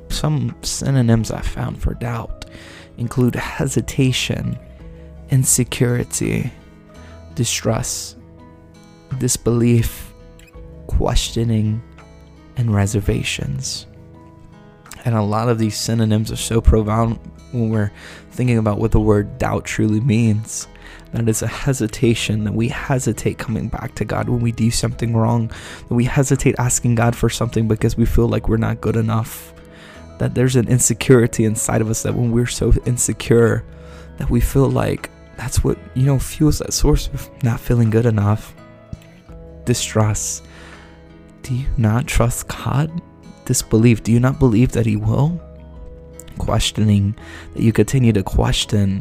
Some 0.08 0.56
synonyms 0.62 1.30
I 1.30 1.42
found 1.42 1.82
for 1.82 1.92
doubt 1.92 2.46
include 2.96 3.34
hesitation, 3.34 4.58
insecurity, 5.28 6.50
distrust, 7.34 8.16
disbelief, 9.18 10.14
questioning, 10.86 11.82
and 12.56 12.74
reservations. 12.74 13.86
And 15.04 15.14
a 15.14 15.22
lot 15.22 15.48
of 15.48 15.58
these 15.58 15.76
synonyms 15.76 16.32
are 16.32 16.36
so 16.36 16.60
profound 16.60 17.18
when 17.52 17.70
we're 17.70 17.92
thinking 18.32 18.58
about 18.58 18.78
what 18.78 18.92
the 18.92 19.00
word 19.00 19.38
doubt 19.38 19.64
truly 19.64 20.00
means. 20.00 20.66
That 21.12 21.28
is 21.28 21.42
a 21.42 21.46
hesitation, 21.46 22.44
that 22.44 22.54
we 22.54 22.68
hesitate 22.68 23.38
coming 23.38 23.68
back 23.68 23.94
to 23.94 24.04
God 24.04 24.28
when 24.28 24.40
we 24.40 24.52
do 24.52 24.70
something 24.70 25.14
wrong, 25.14 25.48
that 25.88 25.94
we 25.94 26.04
hesitate 26.04 26.56
asking 26.58 26.96
God 26.96 27.14
for 27.14 27.28
something 27.28 27.68
because 27.68 27.96
we 27.96 28.04
feel 28.04 28.28
like 28.28 28.48
we're 28.48 28.56
not 28.56 28.80
good 28.80 28.96
enough. 28.96 29.54
That 30.18 30.34
there's 30.34 30.56
an 30.56 30.68
insecurity 30.68 31.44
inside 31.44 31.80
of 31.80 31.88
us 31.88 32.02
that 32.02 32.14
when 32.14 32.32
we're 32.32 32.46
so 32.46 32.72
insecure, 32.84 33.64
that 34.18 34.30
we 34.30 34.40
feel 34.40 34.68
like 34.68 35.10
that's 35.36 35.62
what, 35.62 35.78
you 35.94 36.04
know, 36.04 36.18
fuels 36.18 36.58
that 36.58 36.72
source 36.72 37.08
of 37.08 37.30
not 37.42 37.60
feeling 37.60 37.90
good 37.90 38.06
enough. 38.06 38.54
Distrust, 39.64 40.44
do 41.46 41.54
you 41.54 41.66
not 41.76 42.08
trust 42.08 42.48
God? 42.48 42.90
Disbelief. 43.44 44.02
Do 44.02 44.10
you 44.10 44.18
not 44.18 44.40
believe 44.40 44.72
that 44.72 44.84
He 44.84 44.96
will? 44.96 45.40
Questioning, 46.38 47.14
that 47.54 47.62
you 47.62 47.72
continue 47.72 48.12
to 48.12 48.24
question 48.24 49.00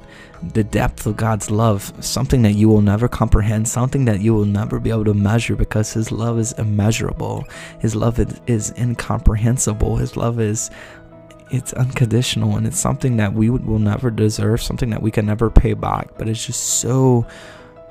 the 0.54 0.64
depth 0.64 1.08
of 1.08 1.18
God's 1.18 1.50
love, 1.50 1.92
something 2.00 2.44
that 2.44 2.54
you 2.54 2.70
will 2.70 2.82
never 2.82 3.08
comprehend, 3.08 3.68
something 3.68 4.06
that 4.06 4.22
you 4.22 4.34
will 4.34 4.46
never 4.46 4.80
be 4.80 4.92
able 4.92 5.06
to 5.06 5.14
measure 5.16 5.56
because 5.56 5.92
His 5.92 6.12
love 6.12 6.38
is 6.38 6.54
immeasurable. 6.54 7.46
His 7.80 7.96
love 7.96 8.20
is 8.48 8.74
incomprehensible. 8.78 9.96
His 9.96 10.16
love 10.16 10.40
is 10.40 10.70
it's 11.50 11.74
unconditional 11.74 12.58
and 12.58 12.68
it's 12.68 12.80
something 12.80 13.18
that 13.18 13.34
we 13.34 13.50
will 13.50 13.80
never 13.80 14.12
deserve, 14.12 14.62
something 14.62 14.92
that 14.92 15.02
we 15.02 15.10
can 15.10 15.26
never 15.26 15.50
pay 15.50 15.74
back, 15.74 16.10
but 16.18 16.30
it's 16.30 16.46
just 16.46 16.80
so 16.80 17.26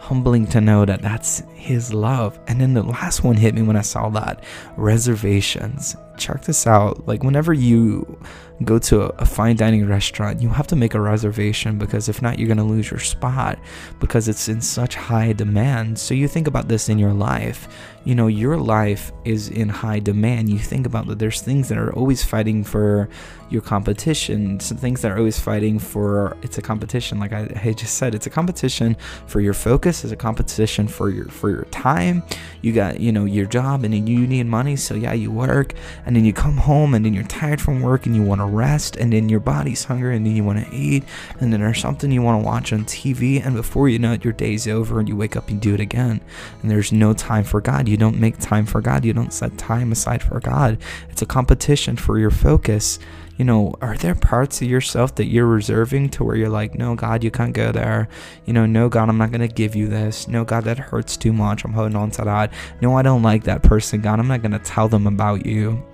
humbling 0.04 0.46
to 0.46 0.60
know 0.60 0.84
that 0.84 1.00
that's 1.00 1.42
his 1.54 1.94
love. 1.94 2.38
And 2.46 2.60
then 2.60 2.74
the 2.74 2.82
last 2.82 3.24
one 3.24 3.36
hit 3.36 3.54
me 3.54 3.62
when 3.62 3.76
I 3.76 3.80
saw 3.80 4.10
that 4.10 4.44
reservations. 4.76 5.96
Check 6.18 6.42
this 6.42 6.66
out. 6.66 7.08
Like, 7.08 7.22
whenever 7.24 7.54
you 7.54 8.20
go 8.62 8.78
to 8.78 9.02
a 9.20 9.26
fine 9.26 9.56
dining 9.56 9.86
restaurant, 9.88 10.40
you 10.40 10.48
have 10.48 10.66
to 10.68 10.76
make 10.76 10.94
a 10.94 11.00
reservation 11.00 11.76
because 11.76 12.08
if 12.08 12.22
not, 12.22 12.38
you're 12.38 12.46
going 12.46 12.58
to 12.58 12.62
lose 12.64 12.90
your 12.90 13.00
spot 13.00 13.58
because 13.98 14.28
it's 14.28 14.48
in 14.48 14.60
such 14.60 14.94
high 14.94 15.32
demand. 15.32 15.98
So, 15.98 16.14
you 16.14 16.28
think 16.28 16.46
about 16.46 16.68
this 16.68 16.88
in 16.88 16.98
your 16.98 17.12
life. 17.12 17.66
You 18.04 18.14
know, 18.14 18.26
your 18.26 18.58
life 18.58 19.12
is 19.24 19.48
in 19.48 19.68
high 19.68 19.98
demand. 19.98 20.50
You 20.50 20.58
think 20.58 20.86
about 20.86 21.06
that 21.06 21.18
there's 21.18 21.40
things 21.40 21.68
that 21.70 21.78
are 21.78 21.92
always 21.94 22.22
fighting 22.22 22.62
for 22.62 23.08
your 23.50 23.62
competition, 23.62 24.60
some 24.60 24.76
things 24.76 25.00
that 25.02 25.10
are 25.10 25.18
always 25.18 25.38
fighting 25.38 25.78
for 25.78 26.36
it's 26.42 26.58
a 26.58 26.62
competition. 26.62 27.18
Like 27.18 27.32
I, 27.32 27.48
I 27.64 27.72
just 27.72 27.96
said, 27.96 28.14
it's 28.14 28.26
a 28.26 28.30
competition 28.30 28.96
for 29.26 29.40
your 29.40 29.54
focus, 29.54 30.04
it's 30.04 30.12
a 30.12 30.16
competition 30.16 30.86
for 30.86 31.08
your 31.10 31.26
for 31.26 31.50
your 31.50 31.64
time. 31.66 32.22
You 32.62 32.72
got, 32.72 33.00
you 33.00 33.10
know, 33.12 33.24
your 33.24 33.46
job 33.46 33.84
and 33.84 33.94
then 33.94 34.06
you 34.06 34.26
need 34.26 34.46
money. 34.46 34.76
So, 34.76 34.94
yeah, 34.94 35.12
you 35.12 35.30
work 35.30 35.72
and 36.04 36.14
then 36.14 36.24
you 36.24 36.32
come 36.32 36.56
home 36.56 36.94
and 36.94 37.04
then 37.04 37.14
you're 37.14 37.24
tired 37.24 37.60
from 37.60 37.80
work 37.80 38.06
and 38.06 38.14
you 38.14 38.22
want 38.22 38.40
to 38.40 38.43
rest 38.46 38.96
and 38.96 39.12
then 39.12 39.28
your 39.28 39.40
body's 39.40 39.84
hungry 39.84 40.16
and 40.16 40.26
then 40.26 40.36
you 40.36 40.44
want 40.44 40.64
to 40.64 40.74
eat 40.74 41.04
and 41.40 41.52
then 41.52 41.60
there's 41.60 41.80
something 41.80 42.10
you 42.10 42.22
want 42.22 42.40
to 42.40 42.46
watch 42.46 42.72
on 42.72 42.84
TV 42.84 43.44
and 43.44 43.54
before 43.54 43.88
you 43.88 43.98
know 43.98 44.12
it 44.12 44.24
your 44.24 44.32
day's 44.32 44.66
over 44.68 45.00
and 45.00 45.08
you 45.08 45.16
wake 45.16 45.36
up 45.36 45.48
and 45.48 45.60
do 45.60 45.74
it 45.74 45.80
again 45.80 46.20
and 46.62 46.70
there's 46.70 46.92
no 46.92 47.12
time 47.12 47.44
for 47.44 47.60
God 47.60 47.88
you 47.88 47.96
don't 47.96 48.18
make 48.18 48.38
time 48.38 48.66
for 48.66 48.80
God 48.80 49.04
you 49.04 49.12
don't 49.12 49.32
set 49.32 49.56
time 49.58 49.92
aside 49.92 50.22
for 50.22 50.40
God 50.40 50.78
it's 51.10 51.22
a 51.22 51.26
competition 51.26 51.96
for 51.96 52.18
your 52.18 52.30
focus 52.30 52.98
you 53.36 53.44
know, 53.44 53.74
are 53.80 53.96
there 53.96 54.14
parts 54.14 54.62
of 54.62 54.68
yourself 54.68 55.16
that 55.16 55.26
you're 55.26 55.46
reserving 55.46 56.10
to 56.10 56.24
where 56.24 56.36
you're 56.36 56.48
like, 56.48 56.76
no, 56.76 56.94
God, 56.94 57.24
you 57.24 57.30
can't 57.30 57.52
go 57.52 57.72
there. 57.72 58.08
You 58.46 58.52
know, 58.52 58.64
no, 58.64 58.88
God, 58.88 59.08
I'm 59.08 59.18
not 59.18 59.32
going 59.32 59.40
to 59.40 59.52
give 59.52 59.74
you 59.74 59.88
this. 59.88 60.28
No, 60.28 60.44
God, 60.44 60.64
that 60.64 60.78
hurts 60.78 61.16
too 61.16 61.32
much. 61.32 61.64
I'm 61.64 61.72
holding 61.72 61.96
on 61.96 62.12
to 62.12 62.24
that. 62.24 62.52
No, 62.80 62.96
I 62.96 63.02
don't 63.02 63.22
like 63.22 63.44
that 63.44 63.62
person, 63.62 64.02
God. 64.02 64.20
I'm 64.20 64.28
not 64.28 64.42
going 64.42 64.52
to 64.52 64.60
tell 64.60 64.88
them 64.88 65.06
about 65.06 65.46
you 65.46 65.84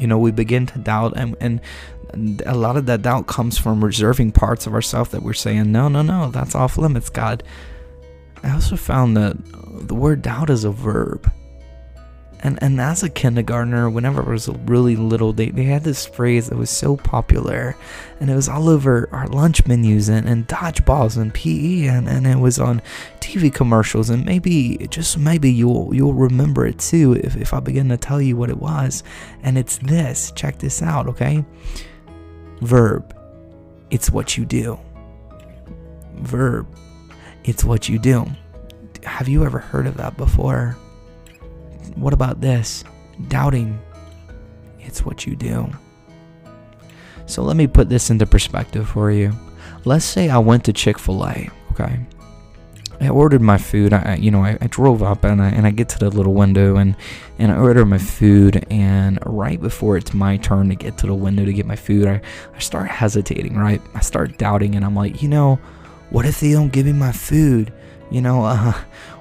you 0.00 0.06
know 0.06 0.18
we 0.18 0.30
begin 0.30 0.66
to 0.66 0.78
doubt 0.78 1.12
and 1.16 1.36
and 1.40 1.60
a 2.44 2.56
lot 2.56 2.76
of 2.76 2.86
that 2.86 3.02
doubt 3.02 3.26
comes 3.26 3.56
from 3.56 3.84
reserving 3.84 4.32
parts 4.32 4.66
of 4.66 4.74
ourselves 4.74 5.10
that 5.10 5.22
we're 5.22 5.32
saying 5.32 5.70
no 5.70 5.88
no 5.88 6.02
no 6.02 6.30
that's 6.30 6.54
off 6.54 6.78
limits 6.78 7.10
god. 7.10 7.42
I 8.42 8.52
also 8.52 8.74
found 8.76 9.18
that 9.18 9.36
the 9.86 9.94
word 9.94 10.22
doubt 10.22 10.48
is 10.48 10.64
a 10.64 10.70
verb 10.70 11.30
and 12.42 12.58
and 12.62 12.80
as 12.80 13.02
a 13.02 13.10
kindergartner, 13.10 13.90
whenever 13.90 14.22
I 14.22 14.30
was 14.30 14.48
really 14.48 14.96
little, 14.96 15.32
they, 15.32 15.50
they 15.50 15.64
had 15.64 15.84
this 15.84 16.06
phrase 16.06 16.48
that 16.48 16.56
was 16.56 16.70
so 16.70 16.96
popular, 16.96 17.76
and 18.18 18.30
it 18.30 18.34
was 18.34 18.48
all 18.48 18.68
over 18.68 19.08
our 19.12 19.26
lunch 19.26 19.66
menus 19.66 20.08
and, 20.08 20.28
and 20.28 20.48
dodgeballs 20.48 21.16
and 21.20 21.34
PE, 21.34 21.86
and, 21.86 22.08
and 22.08 22.26
it 22.26 22.38
was 22.38 22.58
on 22.58 22.80
TV 23.20 23.52
commercials, 23.52 24.08
and 24.08 24.24
maybe 24.24 24.86
just 24.90 25.18
maybe 25.18 25.52
you'll 25.52 25.94
you'll 25.94 26.14
remember 26.14 26.66
it 26.66 26.78
too 26.78 27.12
if, 27.22 27.36
if 27.36 27.52
I 27.52 27.60
begin 27.60 27.90
to 27.90 27.96
tell 27.96 28.20
you 28.22 28.36
what 28.36 28.50
it 28.50 28.58
was, 28.58 29.02
and 29.42 29.58
it's 29.58 29.76
this. 29.78 30.32
Check 30.34 30.58
this 30.58 30.82
out, 30.82 31.08
okay? 31.08 31.44
Verb, 32.62 33.14
it's 33.90 34.10
what 34.10 34.36
you 34.38 34.46
do. 34.46 34.78
Verb, 36.14 36.66
it's 37.44 37.64
what 37.64 37.88
you 37.88 37.98
do. 37.98 38.26
Have 39.04 39.28
you 39.28 39.44
ever 39.44 39.58
heard 39.58 39.86
of 39.86 39.96
that 39.98 40.16
before? 40.16 40.76
What 41.96 42.12
about 42.12 42.40
this? 42.40 42.84
Doubting, 43.28 43.78
it's 44.78 45.04
what 45.04 45.26
you 45.26 45.36
do. 45.36 45.70
So 47.26 47.42
let 47.42 47.56
me 47.56 47.66
put 47.66 47.88
this 47.88 48.10
into 48.10 48.26
perspective 48.26 48.88
for 48.88 49.10
you. 49.10 49.32
Let's 49.84 50.04
say 50.04 50.28
I 50.28 50.38
went 50.38 50.64
to 50.64 50.72
Chick 50.72 50.98
fil 50.98 51.24
A, 51.24 51.48
okay? 51.72 52.00
I 53.00 53.08
ordered 53.08 53.40
my 53.40 53.56
food. 53.56 53.94
I, 53.94 54.16
you 54.16 54.30
know, 54.30 54.44
I, 54.44 54.58
I, 54.60 54.66
drove 54.66 55.02
up 55.02 55.24
and 55.24 55.40
I, 55.40 55.48
and 55.48 55.66
I 55.66 55.70
get 55.70 55.88
to 55.90 55.98
the 55.98 56.10
little 56.10 56.34
window 56.34 56.76
and, 56.76 56.94
and 57.38 57.50
I 57.50 57.56
order 57.56 57.86
my 57.86 57.96
food. 57.96 58.66
And 58.70 59.18
right 59.24 59.58
before 59.58 59.96
it's 59.96 60.12
my 60.12 60.36
turn 60.36 60.68
to 60.68 60.74
get 60.74 60.98
to 60.98 61.06
the 61.06 61.14
window 61.14 61.46
to 61.46 61.52
get 61.52 61.64
my 61.64 61.76
food, 61.76 62.06
I, 62.06 62.20
I 62.54 62.58
start 62.58 62.90
hesitating, 62.90 63.56
right? 63.56 63.80
I 63.94 64.00
start 64.00 64.36
doubting 64.36 64.74
and 64.74 64.84
I'm 64.84 64.94
like, 64.94 65.22
you 65.22 65.28
know, 65.28 65.58
what 66.10 66.26
if 66.26 66.40
they 66.40 66.52
don't 66.52 66.72
give 66.72 66.84
me 66.84 66.92
my 66.92 67.12
food? 67.12 67.72
You 68.10 68.20
know, 68.20 68.44
uh, 68.44 68.74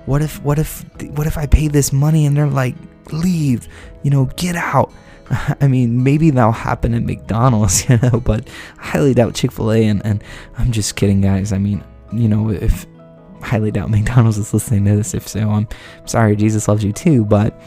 what 0.05 0.21
if, 0.21 0.41
what 0.43 0.59
if, 0.59 0.83
what 1.11 1.27
if 1.27 1.37
I 1.37 1.45
pay 1.45 1.67
this 1.67 1.93
money 1.93 2.25
and 2.25 2.35
they're 2.35 2.47
like, 2.47 2.75
leave, 3.11 3.67
you 4.03 4.11
know, 4.11 4.25
get 4.35 4.55
out. 4.55 4.91
I 5.61 5.67
mean, 5.67 6.03
maybe 6.03 6.29
that'll 6.29 6.51
happen 6.51 6.93
at 6.93 7.03
McDonald's, 7.03 7.87
you 7.89 7.97
know, 7.97 8.19
but 8.19 8.47
I 8.79 8.85
highly 8.87 9.13
doubt 9.13 9.35
Chick 9.35 9.51
fil 9.51 9.71
A. 9.71 9.85
And, 9.85 10.01
and 10.05 10.23
I'm 10.57 10.71
just 10.71 10.95
kidding, 10.95 11.21
guys. 11.21 11.53
I 11.53 11.57
mean, 11.57 11.83
you 12.11 12.27
know, 12.27 12.49
if 12.49 12.85
highly 13.41 13.71
doubt 13.71 13.89
McDonald's 13.91 14.37
is 14.37 14.53
listening 14.53 14.85
to 14.85 14.95
this. 14.95 15.13
If 15.13 15.27
so, 15.27 15.49
I'm 15.49 15.67
sorry. 16.05 16.35
Jesus 16.35 16.67
loves 16.67 16.83
you 16.83 16.93
too. 16.93 17.25
But, 17.25 17.59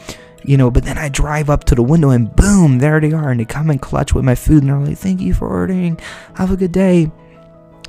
you 0.43 0.57
know, 0.57 0.69
but 0.69 0.83
then 0.83 0.97
I 0.97 1.09
drive 1.09 1.49
up 1.49 1.63
to 1.65 1.75
the 1.75 1.83
window 1.83 2.09
and 2.09 2.33
boom, 2.35 2.79
there 2.79 2.99
they 2.99 3.13
are. 3.13 3.31
And 3.31 3.39
they 3.39 3.45
come 3.45 3.69
and 3.69 3.81
clutch 3.81 4.13
with 4.13 4.25
my 4.25 4.35
food 4.35 4.63
and 4.63 4.69
they're 4.69 4.79
like, 4.79 4.97
thank 4.97 5.21
you 5.21 5.33
for 5.33 5.47
ordering. 5.47 5.99
Have 6.35 6.51
a 6.51 6.57
good 6.57 6.71
day. 6.71 7.11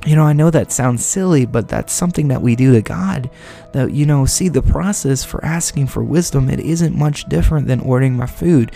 You 0.05 0.15
know, 0.15 0.23
I 0.23 0.33
know 0.33 0.51
that 0.51 0.71
sounds 0.71 1.03
silly, 1.03 1.45
but 1.45 1.67
that's 1.67 1.91
something 1.91 2.27
that 2.27 2.43
we 2.43 2.55
do 2.55 2.73
to 2.73 2.81
God. 2.81 3.29
That, 3.71 3.91
you 3.91 4.05
know, 4.05 4.25
see 4.25 4.49
the 4.49 4.61
process 4.61 5.23
for 5.23 5.43
asking 5.43 5.87
for 5.87 6.03
wisdom, 6.03 6.47
it 6.47 6.59
isn't 6.59 6.95
much 6.95 7.25
different 7.25 7.67
than 7.67 7.79
ordering 7.79 8.15
my 8.15 8.27
food 8.27 8.71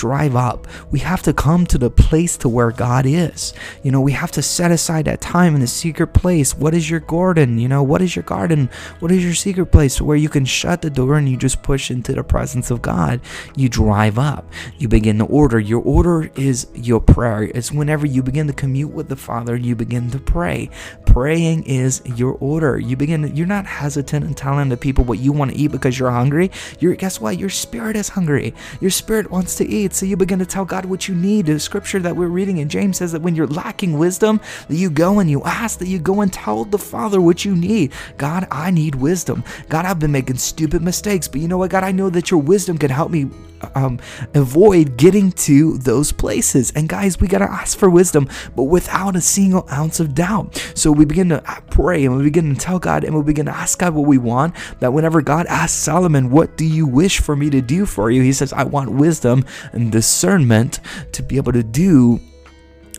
drive 0.00 0.34
up. 0.34 0.66
We 0.90 1.00
have 1.00 1.20
to 1.24 1.34
come 1.34 1.66
to 1.66 1.76
the 1.76 1.90
place 1.90 2.38
to 2.38 2.48
where 2.48 2.70
God 2.70 3.04
is. 3.04 3.52
You 3.82 3.90
know, 3.90 4.00
we 4.00 4.12
have 4.12 4.30
to 4.32 4.40
set 4.40 4.70
aside 4.70 5.04
that 5.04 5.20
time 5.20 5.54
in 5.54 5.60
the 5.60 5.66
secret 5.66 6.14
place. 6.14 6.56
What 6.56 6.72
is 6.72 6.88
your 6.88 7.00
garden? 7.00 7.58
You 7.58 7.68
know, 7.68 7.82
what 7.82 8.00
is 8.00 8.16
your 8.16 8.22
garden? 8.22 8.70
What 9.00 9.12
is 9.12 9.22
your 9.22 9.34
secret 9.34 9.66
place 9.66 10.00
where 10.00 10.16
you 10.16 10.30
can 10.30 10.46
shut 10.46 10.80
the 10.80 10.88
door 10.88 11.18
and 11.18 11.28
you 11.28 11.36
just 11.36 11.62
push 11.62 11.90
into 11.90 12.14
the 12.14 12.24
presence 12.24 12.70
of 12.70 12.80
God? 12.80 13.20
You 13.54 13.68
drive 13.68 14.18
up. 14.18 14.50
You 14.78 14.88
begin 14.88 15.18
to 15.18 15.26
order. 15.26 15.60
Your 15.60 15.82
order 15.82 16.30
is 16.34 16.66
your 16.74 17.00
prayer. 17.00 17.42
It's 17.42 17.70
whenever 17.70 18.06
you 18.06 18.22
begin 18.22 18.46
to 18.46 18.54
commute 18.54 18.92
with 18.92 19.10
the 19.10 19.16
Father, 19.16 19.54
you 19.54 19.76
begin 19.76 20.10
to 20.12 20.18
pray. 20.18 20.70
Praying 21.10 21.64
is 21.64 22.02
your 22.04 22.34
order. 22.34 22.78
You 22.78 22.96
begin 22.96 23.34
you're 23.34 23.44
not 23.44 23.66
hesitant 23.66 24.24
in 24.24 24.32
telling 24.32 24.68
the 24.68 24.76
people 24.76 25.02
what 25.02 25.18
you 25.18 25.32
want 25.32 25.50
to 25.50 25.56
eat 25.56 25.72
because 25.72 25.98
you're 25.98 26.12
hungry. 26.12 26.52
You're 26.78 26.94
guess 26.94 27.20
what? 27.20 27.36
Your 27.36 27.48
spirit 27.48 27.96
is 27.96 28.10
hungry. 28.10 28.54
Your 28.80 28.92
spirit 28.92 29.28
wants 29.28 29.56
to 29.56 29.66
eat. 29.66 29.92
So 29.92 30.06
you 30.06 30.16
begin 30.16 30.38
to 30.38 30.46
tell 30.46 30.64
God 30.64 30.84
what 30.84 31.08
you 31.08 31.16
need. 31.16 31.46
The 31.46 31.58
scripture 31.58 31.98
that 31.98 32.14
we're 32.14 32.28
reading 32.28 32.58
in 32.58 32.68
James 32.68 32.98
says 32.98 33.10
that 33.10 33.22
when 33.22 33.34
you're 33.34 33.48
lacking 33.48 33.98
wisdom, 33.98 34.40
that 34.68 34.76
you 34.76 34.88
go 34.88 35.18
and 35.18 35.28
you 35.28 35.42
ask, 35.42 35.80
that 35.80 35.88
you 35.88 35.98
go 35.98 36.20
and 36.20 36.32
tell 36.32 36.64
the 36.64 36.78
Father 36.78 37.20
what 37.20 37.44
you 37.44 37.56
need. 37.56 37.92
God, 38.16 38.46
I 38.52 38.70
need 38.70 38.94
wisdom. 38.94 39.42
God, 39.68 39.86
I've 39.86 39.98
been 39.98 40.12
making 40.12 40.36
stupid 40.36 40.80
mistakes, 40.80 41.26
but 41.26 41.40
you 41.40 41.48
know 41.48 41.58
what, 41.58 41.72
God, 41.72 41.82
I 41.82 41.90
know 41.90 42.08
that 42.10 42.30
your 42.30 42.40
wisdom 42.40 42.78
can 42.78 42.90
help 42.90 43.10
me 43.10 43.28
um, 43.74 43.98
avoid 44.34 44.96
getting 44.96 45.32
to 45.32 45.78
those 45.78 46.12
places. 46.12 46.72
And 46.74 46.88
guys, 46.88 47.20
we 47.20 47.28
got 47.28 47.38
to 47.38 47.50
ask 47.50 47.78
for 47.78 47.90
wisdom, 47.90 48.28
but 48.56 48.64
without 48.64 49.16
a 49.16 49.20
single 49.20 49.66
ounce 49.70 50.00
of 50.00 50.14
doubt. 50.14 50.56
So 50.74 50.92
we 51.00 51.06
begin 51.06 51.30
to 51.30 51.42
pray 51.70 52.04
and 52.04 52.14
we 52.14 52.24
begin 52.24 52.54
to 52.54 52.60
tell 52.60 52.78
God 52.78 53.04
and 53.04 53.16
we 53.16 53.22
begin 53.22 53.46
to 53.46 53.56
ask 53.56 53.78
God 53.78 53.94
what 53.94 54.06
we 54.06 54.18
want. 54.18 54.54
That 54.80 54.92
whenever 54.92 55.22
God 55.22 55.46
asks 55.46 55.78
Solomon, 55.78 56.28
What 56.28 56.58
do 56.58 56.66
you 56.66 56.86
wish 56.86 57.20
for 57.20 57.34
me 57.34 57.48
to 57.48 57.62
do 57.62 57.86
for 57.86 58.10
you? 58.10 58.20
He 58.20 58.34
says, 58.34 58.52
I 58.52 58.64
want 58.64 58.90
wisdom 58.90 59.46
and 59.72 59.90
discernment 59.90 60.80
to 61.12 61.22
be 61.22 61.38
able 61.38 61.52
to 61.52 61.62
do 61.62 62.20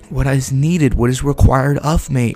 what 0.10 0.26
is 0.26 0.52
needed, 0.52 0.96
what 0.96 1.12
is 1.12 1.24
required 1.24 1.78
of 1.78 2.10
me. 2.10 2.36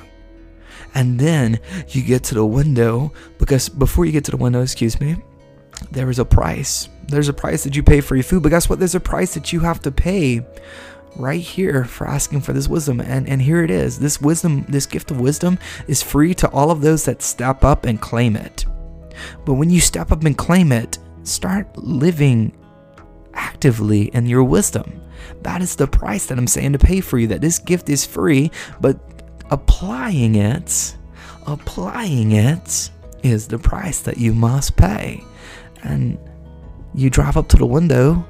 And 0.93 1.19
then 1.19 1.59
you 1.89 2.03
get 2.03 2.23
to 2.25 2.35
the 2.35 2.45
window 2.45 3.11
because 3.39 3.67
before 3.67 4.05
you 4.05 4.11
get 4.11 4.23
to 4.25 4.31
the 4.31 4.37
window, 4.37 4.61
excuse 4.61 4.99
me, 4.99 5.15
there 5.89 6.11
is 6.11 6.19
a 6.19 6.25
price. 6.25 6.89
There's 7.07 7.27
a 7.27 7.33
price 7.33 7.63
that 7.63 7.75
you 7.75 7.81
pay 7.81 8.01
for 8.01 8.15
your 8.15 8.23
food, 8.23 8.43
but 8.43 8.49
guess 8.49 8.69
what? 8.69 8.77
There's 8.77 8.93
a 8.93 8.99
price 8.99 9.33
that 9.33 9.51
you 9.51 9.61
have 9.61 9.79
to 9.79 9.91
pay 9.91 10.45
right 11.15 11.41
here 11.41 11.85
for 11.85 12.07
asking 12.07 12.41
for 12.41 12.53
this 12.53 12.67
wisdom. 12.67 12.99
And 12.99 13.27
and 13.27 13.41
here 13.41 13.63
it 13.63 13.71
is. 13.71 13.99
This 13.99 14.21
wisdom, 14.21 14.65
this 14.69 14.85
gift 14.85 15.11
of 15.11 15.19
wisdom 15.19 15.57
is 15.87 16.01
free 16.01 16.33
to 16.35 16.49
all 16.49 16.71
of 16.71 16.81
those 16.81 17.05
that 17.05 17.21
step 17.21 17.63
up 17.63 17.85
and 17.85 17.99
claim 17.99 18.35
it. 18.35 18.65
But 19.45 19.53
when 19.53 19.69
you 19.69 19.79
step 19.79 20.11
up 20.11 20.23
and 20.23 20.37
claim 20.37 20.71
it, 20.71 20.97
start 21.23 21.77
living 21.77 22.55
actively 23.33 24.03
in 24.13 24.25
your 24.25 24.43
wisdom. 24.43 25.01
That 25.41 25.61
is 25.61 25.75
the 25.75 25.87
price 25.87 26.25
that 26.27 26.37
I'm 26.37 26.47
saying 26.47 26.73
to 26.73 26.79
pay 26.79 27.01
for 27.01 27.17
you. 27.17 27.27
That 27.27 27.41
this 27.41 27.59
gift 27.59 27.89
is 27.89 28.05
free, 28.05 28.51
but 28.81 28.99
applying 29.51 30.35
it, 30.35 30.95
applying 31.47 32.33
it 32.33 32.89
is 33.23 33.47
the 33.47 33.57
price 33.57 34.01
that 34.01 34.17
you 34.17 34.33
must 34.33 34.75
pay 34.75 35.23
and 35.83 36.17
you 36.93 37.09
drive 37.09 37.37
up 37.37 37.47
to 37.49 37.57
the 37.57 37.65
window 37.65 38.25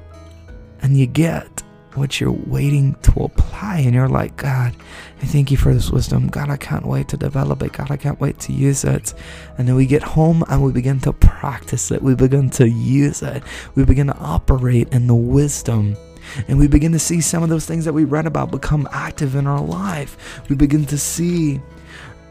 and 0.82 0.98
you 0.98 1.06
get 1.06 1.64
what 1.96 2.20
you're 2.20 2.32
waiting 2.32 2.96
to 3.02 3.24
apply 3.24 3.80
and 3.80 3.94
you're 3.94 4.10
like 4.10 4.36
god 4.38 4.76
i 5.22 5.26
thank 5.26 5.50
you 5.50 5.58
for 5.58 5.74
this 5.74 5.90
wisdom. 5.90 6.28
God 6.28 6.50
i 6.50 6.58
can't 6.58 6.86
wait 6.86 7.08
to 7.10 7.18
develop 7.18 7.64
it. 7.64 7.74
God 7.74 7.90
i 7.90 7.98
can't 7.98 8.20
wait 8.20 8.40
to 8.42 8.54
use 8.54 8.84
it. 8.84 9.14
And 9.58 9.68
then 9.68 9.76
we 9.76 9.86
get 9.86 10.04
home 10.04 10.44
and 10.50 10.64
we 10.64 10.72
begin 10.72 11.00
to 11.02 11.14
practice 11.14 11.92
it. 11.92 12.02
We 12.02 12.16
begin 12.16 12.50
to 12.52 12.68
use 12.68 13.22
it. 13.22 13.44
We 13.76 13.86
begin 13.86 14.08
to 14.08 14.18
operate 14.18 14.90
in 14.94 15.08
the 15.08 15.16
wisdom. 15.16 15.96
And 16.48 16.58
we 16.58 16.68
begin 16.68 16.92
to 16.92 17.00
see 17.00 17.22
some 17.22 17.44
of 17.44 17.50
those 17.50 17.66
things 17.66 17.86
that 17.86 17.94
we 17.94 18.04
read 18.04 18.26
about 18.26 18.52
become 18.52 18.88
active 18.92 19.36
in 19.36 19.48
our 19.48 19.62
life. 19.62 20.44
We 20.50 20.56
begin 20.56 20.86
to 20.88 20.98
see 20.98 21.62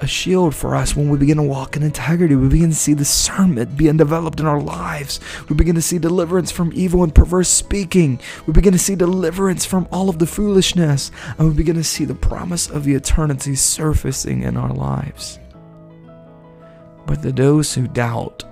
a 0.00 0.06
shield 0.06 0.54
for 0.54 0.74
us 0.74 0.96
when 0.96 1.08
we 1.08 1.18
begin 1.18 1.36
to 1.36 1.42
walk 1.42 1.76
in 1.76 1.82
integrity. 1.82 2.34
We 2.34 2.48
begin 2.48 2.70
to 2.70 2.74
see 2.76 2.94
discernment 2.94 3.76
being 3.76 3.96
developed 3.96 4.40
in 4.40 4.46
our 4.46 4.60
lives. 4.60 5.20
We 5.48 5.54
begin 5.54 5.74
to 5.76 5.82
see 5.82 5.98
deliverance 5.98 6.50
from 6.50 6.72
evil 6.74 7.04
and 7.04 7.14
perverse 7.14 7.48
speaking. 7.48 8.20
We 8.46 8.52
begin 8.52 8.72
to 8.72 8.78
see 8.78 8.96
deliverance 8.96 9.64
from 9.64 9.88
all 9.92 10.08
of 10.08 10.18
the 10.18 10.26
foolishness. 10.26 11.10
And 11.38 11.48
we 11.48 11.54
begin 11.54 11.76
to 11.76 11.84
see 11.84 12.04
the 12.04 12.14
promise 12.14 12.68
of 12.68 12.84
the 12.84 12.94
eternity 12.94 13.54
surfacing 13.54 14.42
in 14.42 14.56
our 14.56 14.72
lives. 14.72 15.38
But 17.06 17.22
the 17.22 17.32
those 17.32 17.74
who 17.74 17.86
doubt, 17.86 18.44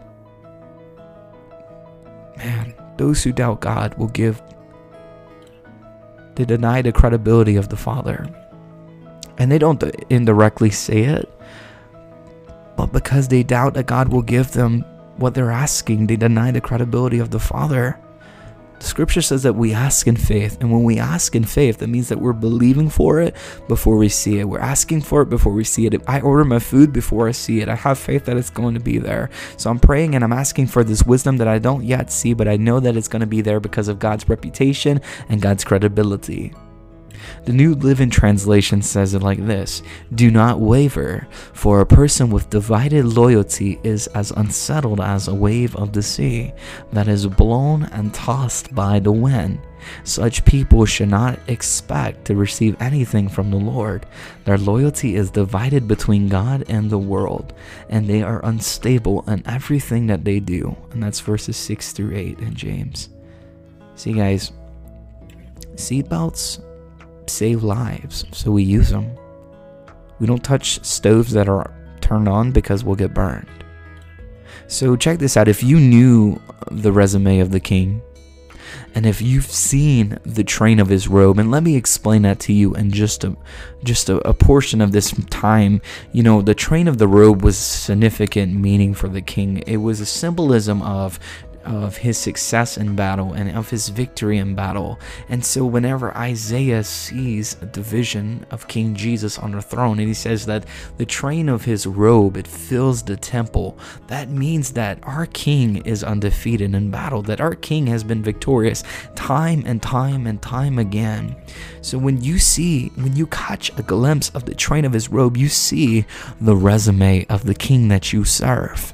man, 2.37 2.75
those 2.99 3.23
who 3.25 3.33
doubt 3.33 3.61
God 3.61 3.95
will 3.95 4.09
give, 4.09 4.41
they 6.35 6.45
deny 6.45 6.83
the 6.83 6.93
credibility 6.93 7.57
of 7.57 7.69
the 7.69 7.77
Father 7.77 8.27
and 9.39 9.51
they 9.51 9.59
don't 9.59 9.83
indirectly 10.11 10.71
say 10.71 11.03
it, 11.03 11.29
but 12.77 12.93
because 12.93 13.29
they 13.29 13.43
doubt 13.43 13.75
that 13.75 13.87
God 13.87 14.09
will 14.09 14.23
give 14.23 14.53
them 14.53 14.83
what 15.17 15.35
they're 15.35 15.51
asking, 15.51 16.07
they 16.07 16.17
deny 16.17 16.51
the 16.51 16.61
credibility 16.61 17.19
of 17.19 17.31
the 17.31 17.39
Father. 17.39 17.99
The 18.79 18.89
scripture 18.89 19.23
says 19.23 19.45
that 19.45 19.55
we 19.55 19.73
ask 19.73 20.09
in 20.09 20.17
faith, 20.17 20.59
and 20.61 20.73
when 20.73 20.83
we 20.83 20.99
ask 20.99 21.37
in 21.37 21.45
faith, 21.45 21.79
that 21.79 21.87
means 21.87 22.09
that 22.09 22.19
we're 22.19 22.33
believing 22.33 22.91
for 22.91 23.21
it 23.21 23.37
before 23.69 23.97
we 23.97 24.09
see 24.09 24.41
it. 24.41 24.49
We're 24.49 24.59
asking 24.59 25.03
for 25.03 25.23
it 25.23 25.29
before 25.29 25.53
we 25.53 25.63
see 25.63 25.87
it. 25.87 26.03
I 26.09 26.21
order 26.21 26.45
my 26.45 26.59
food 26.59 26.93
before 26.93 27.29
I 27.29 27.31
see 27.31 27.61
it. 27.61 27.69
I 27.69 27.77
have 27.77 27.97
faith 27.97 28.25
that 28.25 28.37
it's 28.37 28.51
going 28.51 28.75
to 28.75 28.81
be 28.81 28.99
there. 28.99 29.31
So 29.57 29.71
I'm 29.71 29.79
praying 29.79 30.17
and 30.17 30.25
I'm 30.25 30.33
asking 30.33 30.67
for 30.67 30.83
this 30.83 31.05
wisdom 31.05 31.37
that 31.37 31.47
I 31.47 31.61
don't 31.61 31.85
yet 31.85 32.11
see, 32.11 32.35
but 32.35 32.49
I 32.49 32.57
know 32.57 32.81
that 32.81 32.97
it's 32.97 33.07
going 33.07 33.21
to 33.21 33.27
be 33.27 33.41
there 33.41 33.61
because 33.61 33.87
of 33.87 34.01
God's 34.01 34.29
reputation 34.29 35.01
and 35.29 35.41
God's 35.41 35.63
credibility. 35.63 36.53
The 37.45 37.53
New 37.53 37.75
Living 37.75 38.09
Translation 38.09 38.83
says 38.83 39.15
it 39.15 39.23
like 39.23 39.45
this 39.45 39.83
Do 40.15 40.31
not 40.31 40.61
waver, 40.61 41.27
for 41.53 41.81
a 41.81 41.87
person 41.87 42.31
with 42.31 42.51
divided 42.51 43.05
loyalty 43.05 43.81
is 43.83 44.07
as 44.09 44.31
unsettled 44.31 45.01
as 45.01 45.27
a 45.27 45.35
wave 45.35 45.75
of 45.75 45.93
the 45.93 46.05
sea 46.05 46.53
that 46.93 47.09
is 47.09 47.27
blown 47.27 47.85
and 47.87 48.15
tossed 48.15 48.73
by 48.77 49.01
the 49.01 49.11
wind. 49.11 49.61
Such 50.05 50.45
people 50.45 50.87
should 50.87 51.09
not 51.09 51.41
expect 51.49 52.25
to 52.27 52.37
receive 52.37 52.81
anything 52.81 53.29
from 53.29 53.51
the 53.51 53.57
Lord. 53.57 54.07
Their 54.45 54.59
loyalty 54.59 55.17
is 55.17 55.33
divided 55.33 55.89
between 55.89 56.29
God 56.29 56.65
and 56.69 56.89
the 56.89 56.99
world, 56.99 57.55
and 57.89 58.07
they 58.07 58.23
are 58.23 58.45
unstable 58.45 59.25
in 59.29 59.43
everything 59.49 60.07
that 60.07 60.25
they 60.25 60.39
do. 60.39 60.77
And 60.93 61.03
that's 61.03 61.19
verses 61.19 61.57
6 61.57 61.91
through 61.91 62.15
8 62.15 62.39
in 62.39 62.55
James. 62.55 63.09
See, 63.97 64.13
guys, 64.13 64.53
seatbelts 65.75 66.63
save 67.27 67.63
lives, 67.63 68.25
so 68.33 68.51
we 68.51 68.63
use 68.63 68.91
them. 68.91 69.17
We 70.19 70.27
don't 70.27 70.45
touch 70.45 70.85
stoves 70.85 71.33
that 71.33 71.49
are 71.49 71.73
turned 72.01 72.29
on 72.29 72.53
because 72.53 72.85
we'll 72.85 72.97
get 72.97 73.15
burned. 73.15 73.49
So 74.69 74.97
check 74.97 75.19
this 75.19 75.37
out. 75.37 75.49
If 75.49 75.63
you 75.63 75.79
knew 75.81 76.41
the 76.71 76.93
resume 76.93 77.41
of 77.41 77.51
the 77.51 77.61
king, 77.61 78.03
And 78.95 79.07
if 79.07 79.23
you've 79.23 79.47
seen 79.47 80.19
the 80.25 80.45
train 80.45 80.79
of 80.79 80.89
his 80.89 81.09
robe, 81.09 81.39
and 81.39 81.51
let 81.51 81.63
me 81.63 81.77
explain 81.77 82.23
that 82.23 82.41
to 82.41 82.53
you 82.53 82.75
in 82.75 82.91
just 82.91 83.25
a 83.25 83.37
just 83.85 84.09
a, 84.09 84.17
a 84.29 84.35
portion 84.35 84.81
of 84.81 84.93
this 84.93 85.13
time, 85.31 85.81
you 86.13 86.23
know, 86.23 86.43
the 86.43 86.55
train 86.55 86.89
of 86.89 86.99
the 86.99 87.09
robe 87.09 87.43
was 87.43 87.57
significant 87.57 88.55
meaning 88.55 88.95
for 88.95 89.09
the 89.09 89.23
king. 89.23 89.59
It 89.67 89.79
was 89.79 90.01
a 90.01 90.07
symbolism 90.07 90.83
of 90.83 91.19
of 91.65 91.97
his 91.97 92.19
success 92.19 92.77
in 92.77 92.97
battle 92.97 93.33
and 93.33 93.51
of 93.57 93.71
his 93.71 93.89
victory 93.89 94.39
in 94.39 94.55
battle. 94.55 94.99
And 95.29 95.45
so, 95.45 95.65
whenever 95.65 96.17
Isaiah 96.17 96.85
sees 96.85 97.55
the 97.55 97.81
vision 97.81 98.47
of 98.51 98.69
King 98.69 98.95
Jesus 98.95 99.39
on 99.39 99.53
the 99.53 99.63
throne, 99.63 99.99
and 99.99 100.09
he 100.09 100.15
says 100.15 100.47
that 100.47 100.67
the 100.97 101.07
train 101.07 101.49
of 101.49 101.65
his 101.65 101.87
robe 101.87 102.37
it 102.37 102.47
fills 102.47 103.03
the 103.03 103.17
temple, 103.17 103.79
that 104.09 104.29
means 104.29 104.73
that 104.73 104.99
our 105.03 105.27
King 105.27 105.77
is 105.85 106.05
undefeated 106.05 106.75
in 106.75 106.91
battle, 106.91 107.23
that 107.23 107.41
our 107.41 107.55
King 107.55 107.87
has 107.87 108.05
been 108.05 108.23
victorious 108.23 108.83
time 109.15 109.63
and 109.67 109.83
time 109.83 110.27
and 110.27 110.41
time 110.43 110.79
again. 110.79 111.37
So, 111.81 111.99
when 111.99 112.23
you 112.23 112.39
see, 112.39 112.89
when 112.97 113.17
you 113.17 113.27
catch 113.27 113.71
a 113.79 113.83
glimpse 113.83 114.31
of 114.31 114.45
the 114.45 114.55
train 114.55 114.85
of 114.85 114.93
his 114.93 115.09
robe, 115.09 115.37
you 115.37 115.49
see 115.49 116.05
the 116.41 116.57
resume 116.57 117.27
of 117.27 117.45
the 117.45 117.55
King 117.55 117.89
that 117.89 118.13
you 118.13 118.25
serve. 118.25 118.93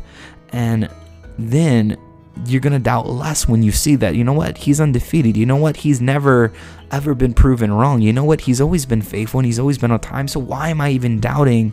And 0.51 0.89
then 1.39 1.97
you're 2.47 2.61
going 2.61 2.73
to 2.73 2.79
doubt 2.79 3.09
less 3.09 3.49
when 3.49 3.63
you 3.63 3.73
see 3.73 3.97
that. 3.97 4.15
You 4.15 4.25
know 4.25 4.33
what? 4.33 4.59
He's 4.59 4.81
undefeated. 4.81 5.37
You 5.37 5.47
know 5.47 5.57
what? 5.57 5.79
He's 5.79 6.01
never 6.01 6.53
ever 6.91 7.15
been 7.15 7.35
proven 7.35 7.73
wrong. 7.73 8.01
You 8.01 8.13
know 8.13 8.25
what? 8.25 8.43
He's 8.43 8.61
always 8.61 8.87
been 8.87 9.03
faithful 9.03 9.41
and 9.41 9.47
he's 9.47 9.59
always 9.59 9.79
been 9.79 9.91
on 9.91 10.01
time. 10.01 10.29
So 10.29 10.41
why 10.41 10.71
am 10.71 10.81
I 10.81 10.91
even 10.91 11.21
doubting 11.21 11.73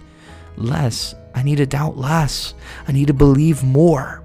less? 0.58 1.16
I 1.34 1.44
need 1.44 1.58
to 1.58 1.66
doubt 1.66 1.98
less. 1.98 2.54
I 2.88 2.92
need 2.92 3.08
to 3.08 3.14
believe 3.14 3.64
more. 3.64 4.24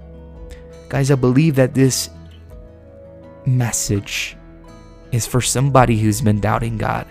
Guys, 0.89 1.11
I 1.11 1.15
believe 1.15 1.55
that 1.55 1.73
this 1.73 2.09
message 3.45 4.35
is 5.11 5.25
for 5.25 5.41
somebody 5.41 5.97
who's 5.97 6.21
been 6.21 6.39
doubting 6.39 6.77
God 6.77 7.07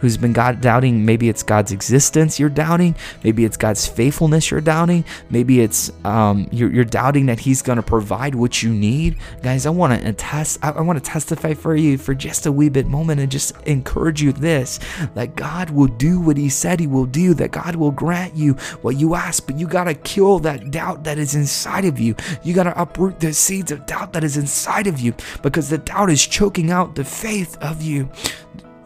who's 0.00 0.16
been 0.16 0.32
God 0.32 0.60
doubting. 0.60 1.04
Maybe 1.04 1.28
it's 1.28 1.42
God's 1.42 1.72
existence 1.72 2.38
you're 2.38 2.48
doubting. 2.48 2.94
Maybe 3.24 3.44
it's 3.44 3.56
God's 3.56 3.86
faithfulness 3.86 4.50
you're 4.50 4.60
doubting. 4.60 5.04
Maybe 5.30 5.60
it's 5.60 5.90
um, 6.04 6.48
you're, 6.50 6.70
you're 6.70 6.84
doubting 6.84 7.26
that 7.26 7.40
He's 7.40 7.62
going 7.62 7.76
to 7.76 7.82
provide 7.82 8.34
what 8.34 8.62
you 8.62 8.72
need. 8.72 9.16
Guys, 9.42 9.66
I 9.66 9.70
want 9.70 10.00
to 10.00 10.12
test. 10.12 10.58
I, 10.62 10.70
I 10.70 10.80
want 10.80 11.02
to 11.02 11.10
testify 11.10 11.54
for 11.54 11.76
you 11.76 11.98
for 11.98 12.14
just 12.14 12.46
a 12.46 12.52
wee 12.52 12.68
bit 12.68 12.86
moment 12.86 13.20
and 13.20 13.30
just 13.30 13.56
encourage 13.62 14.22
you 14.22 14.32
this 14.32 14.78
that 15.14 15.36
God 15.36 15.70
will 15.70 15.86
do 15.86 16.20
what 16.20 16.36
He 16.36 16.48
said 16.48 16.80
He 16.80 16.86
will 16.86 17.06
do. 17.06 17.34
That 17.34 17.50
God 17.50 17.76
will 17.76 17.90
grant 17.90 18.34
you 18.34 18.54
what 18.82 18.96
you 18.96 19.14
ask, 19.14 19.46
but 19.46 19.58
you 19.58 19.66
got 19.66 19.84
to 19.84 19.94
kill 19.94 20.38
that 20.40 20.70
doubt 20.70 21.04
that 21.04 21.18
is 21.18 21.34
inside 21.34 21.84
of 21.84 21.98
you. 21.98 22.14
You 22.42 22.54
got 22.54 22.64
to 22.64 22.80
uproot 22.80 23.20
the 23.20 23.32
seeds 23.32 23.72
of 23.72 23.86
doubt 23.86 24.12
that 24.12 24.24
is 24.24 24.36
inside 24.36 24.86
of 24.86 25.00
you 25.00 25.14
because 25.42 25.70
the 25.70 25.78
doubt 25.78 26.10
is 26.10 26.26
choking 26.26 26.70
out 26.70 26.94
the 26.94 27.04
faith 27.04 27.56
of 27.60 27.82
you. 27.82 28.10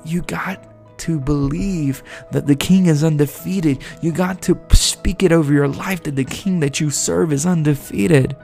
You 0.04 0.22
got 0.22 0.69
to 1.00 1.20
believe 1.20 2.02
that 2.30 2.46
the 2.46 2.56
king 2.56 2.86
is 2.86 3.04
undefeated. 3.04 3.82
You 4.00 4.12
got 4.12 4.40
to 4.42 4.58
speak 4.72 5.22
it 5.22 5.32
over 5.32 5.52
your 5.52 5.68
life 5.68 6.02
that 6.04 6.16
the 6.16 6.24
king 6.24 6.60
that 6.60 6.80
you 6.80 6.90
serve 6.90 7.32
is 7.32 7.46
undefeated 7.46 8.36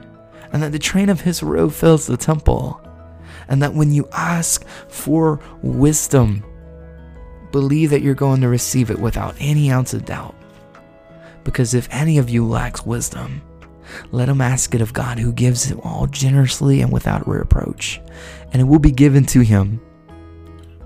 and 0.51 0.61
that 0.63 0.71
the 0.71 0.79
train 0.79 1.09
of 1.09 1.21
his 1.21 1.43
robe 1.43 1.71
fills 1.71 2.07
the 2.07 2.17
temple. 2.17 2.81
And 3.49 3.61
that 3.61 3.73
when 3.73 3.91
you 3.91 4.09
ask 4.11 4.65
for 4.89 5.39
wisdom, 5.61 6.43
believe 7.51 7.91
that 7.91 8.01
you're 8.01 8.13
going 8.13 8.41
to 8.41 8.49
receive 8.49 8.91
it 8.91 8.99
without 8.99 9.35
any 9.39 9.71
ounce 9.71 9.93
of 9.93 10.05
doubt. 10.05 10.35
Because 11.43 11.73
if 11.73 11.87
any 11.91 12.17
of 12.17 12.29
you 12.29 12.45
lacks 12.45 12.85
wisdom, 12.85 13.41
let 14.11 14.27
him 14.27 14.41
ask 14.41 14.75
it 14.75 14.81
of 14.81 14.91
God 14.91 15.17
who 15.17 15.31
gives 15.31 15.71
it 15.71 15.79
all 15.81 16.07
generously 16.07 16.81
and 16.81 16.91
without 16.91 17.25
reproach, 17.25 18.01
and 18.51 18.61
it 18.61 18.65
will 18.65 18.79
be 18.79 18.91
given 18.91 19.25
to 19.27 19.39
him. 19.39 19.79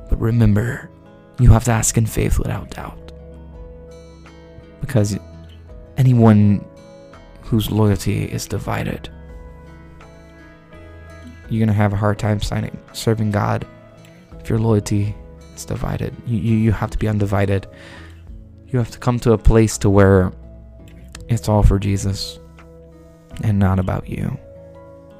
But 0.07 0.21
remember, 0.21 0.90
you 1.39 1.49
have 1.51 1.63
to 1.65 1.71
ask 1.71 1.97
in 1.97 2.05
faith 2.05 2.37
without 2.37 2.69
doubt. 2.71 3.11
Because 4.79 5.17
anyone 5.97 6.65
whose 7.41 7.69
loyalty 7.71 8.25
is 8.25 8.45
divided, 8.45 9.09
you're 11.49 11.59
going 11.59 11.67
to 11.67 11.73
have 11.73 11.93
a 11.93 11.97
hard 11.97 12.17
time 12.17 12.41
signing, 12.41 12.77
serving 12.93 13.31
God 13.31 13.67
if 14.39 14.49
your 14.49 14.59
loyalty 14.59 15.15
is 15.55 15.65
divided. 15.65 16.15
You, 16.25 16.37
you, 16.37 16.55
you 16.57 16.71
have 16.71 16.89
to 16.91 16.97
be 16.97 17.07
undivided. 17.07 17.67
You 18.67 18.79
have 18.79 18.91
to 18.91 18.99
come 18.99 19.19
to 19.19 19.33
a 19.33 19.37
place 19.37 19.77
to 19.79 19.89
where 19.89 20.31
it's 21.27 21.49
all 21.49 21.63
for 21.63 21.77
Jesus 21.77 22.39
and 23.43 23.59
not 23.59 23.79
about 23.79 24.07
you. 24.07 24.37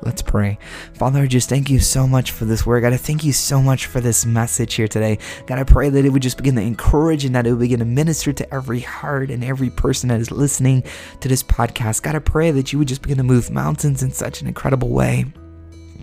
Let's 0.04 0.22
pray. 0.22 0.58
Father, 0.94 1.22
I 1.22 1.28
just 1.28 1.48
thank 1.48 1.70
you 1.70 1.80
so 1.80 2.08
much 2.08 2.32
for 2.32 2.46
this 2.46 2.66
word. 2.66 2.82
God, 2.82 2.94
I 2.94 2.98
thank 2.98 3.24
you 3.24 3.34
so 3.34 3.62
much 3.62 3.86
for 3.86 4.02
this 4.02 4.26
message 4.26 4.74
here 4.74 4.88
today. 4.88 5.20
God, 5.46 5.60
I 5.60 5.64
pray 5.64 5.90
that 5.90 6.06
it 6.06 6.10
would 6.10 6.24
just 6.24 6.38
begin 6.38 6.56
to 6.56 6.62
encourage 6.62 7.24
and 7.24 7.36
that 7.36 7.46
it 7.46 7.52
would 7.52 7.60
begin 7.60 7.80
to 7.80 7.86
minister 7.86 8.34
to 8.34 8.54
every 8.54 8.80
heart 8.80 9.30
and 9.30 9.44
every 9.44 9.70
person 9.70 10.10
that 10.10 10.20
is 10.20 10.32
listening 10.32 10.84
to 11.20 11.28
this 11.28 11.44
podcast. 11.44 12.02
God, 12.02 12.16
I 12.16 12.20
pray 12.20 12.52
that 12.52 12.74
you 12.74 12.80
would 12.80 12.88
just 12.88 13.04
begin 13.04 13.18
to 13.18 13.24
move 13.24 13.52
mountains 13.52 14.02
in 14.02 14.12
such 14.12 14.42
an 14.42 14.48
incredible 14.48 14.90
way. 14.90 15.26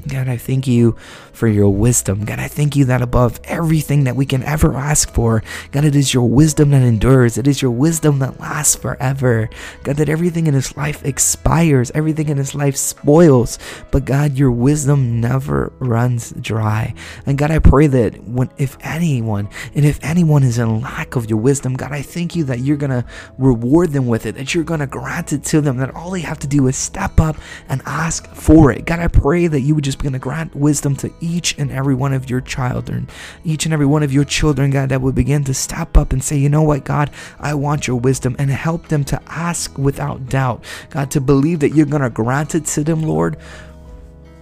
God, 0.09 0.29
I 0.29 0.37
thank 0.37 0.67
you 0.67 0.97
for 1.33 1.47
your 1.47 1.69
wisdom. 1.69 2.25
God, 2.25 2.39
I 2.39 2.49
thank 2.49 2.75
you 2.75 2.85
that 2.87 3.03
above 3.03 3.41
everything 3.45 4.05
that 4.05 4.17
we 4.17 4.27
can 4.27 4.43
ever 4.43 4.75
ask 4.75 5.13
for, 5.13 5.43
God, 5.71 5.85
it 5.85 5.95
is 5.95 6.15
your 6.15 6.29
wisdom 6.29 6.71
that 6.71 6.83
endures. 6.83 7.37
It 7.37 7.47
is 7.47 7.61
your 7.61 7.71
wisdom 7.71 8.19
that 8.21 8.41
lasts 8.41 8.75
forever. 8.75 9.51
God, 9.85 9.97
that 9.97 10.09
everything 10.09 10.47
in 10.47 10.55
his 10.55 10.77
life 10.77 11.05
expires, 11.05 11.91
everything 11.95 12.29
in 12.29 12.39
his 12.39 12.55
life 12.55 12.77
spoils. 12.77 13.59
But 13.91 14.05
God, 14.05 14.37
your 14.39 14.51
wisdom 14.51 15.21
never 15.21 15.73
runs 15.79 16.33
dry. 16.41 16.95
And 17.27 17.37
God, 17.37 17.51
I 17.51 17.59
pray 17.59 17.87
that 17.87 18.25
when 18.25 18.51
if 18.57 18.77
anyone, 18.81 19.49
and 19.75 19.85
if 19.85 19.99
anyone 20.03 20.43
is 20.43 20.59
in 20.59 20.81
lack 20.81 21.17
of 21.17 21.29
your 21.29 21.39
wisdom, 21.39 21.75
God, 21.75 21.93
I 21.93 22.03
thank 22.03 22.35
you 22.35 22.45
that 22.45 22.61
you're 22.61 22.77
gonna 22.77 23.05
reward 23.37 23.91
them 23.91 24.07
with 24.07 24.27
it, 24.27 24.35
that 24.37 24.55
you're 24.55 24.65
gonna 24.65 24.87
grant 24.87 25.33
it 25.33 25.45
to 25.45 25.61
them, 25.61 25.77
that 25.77 25.95
all 25.95 26.11
they 26.11 26.21
have 26.21 26.39
to 26.41 26.47
do 26.47 26.67
is 26.67 26.77
step 26.77 27.21
up 27.21 27.37
and 27.69 27.83
ask 27.85 28.27
for 28.35 28.73
it. 28.73 28.87
God, 28.87 29.01
I 29.01 29.09
pray 29.09 29.47
that 29.47 29.61
you 29.61 29.75
would 29.75 29.85
just 29.85 29.98
begin 29.99 30.13
to 30.15 30.19
grant 30.19 30.55
wisdom 30.55 30.97
to 30.97 31.13
each 31.21 31.57
and 31.59 31.71
every 31.71 31.95
one 31.95 32.13
of 32.13 32.31
your 32.31 32.41
children, 32.41 33.09
each 33.45 33.65
and 33.65 33.75
every 33.75 33.87
one 33.87 34.03
of 34.03 34.13
your 34.13 34.25
children, 34.25 34.71
God, 34.71 34.89
that 34.89 35.01
would 35.01 35.15
begin 35.15 35.45
to 35.45 35.55
step 35.55 35.97
up 35.97 36.13
and 36.13 36.23
say, 36.23 36.37
you 36.37 36.49
know 36.49 36.63
what, 36.63 36.85
God, 36.85 37.11
I 37.39 37.55
want 37.55 37.87
your 37.87 37.97
wisdom 37.97 38.37
and 38.39 38.51
help 38.51 38.89
them 38.89 39.05
to 39.05 39.21
ask 39.27 39.77
without 39.77 40.29
doubt, 40.29 40.65
God, 40.91 41.11
to 41.11 41.21
believe 41.21 41.61
that 41.61 41.75
you're 41.75 41.87
going 41.87 42.03
to 42.03 42.11
grant 42.11 42.55
it 42.55 42.65
to 42.67 42.85
them, 42.85 43.03
Lord. 43.03 43.37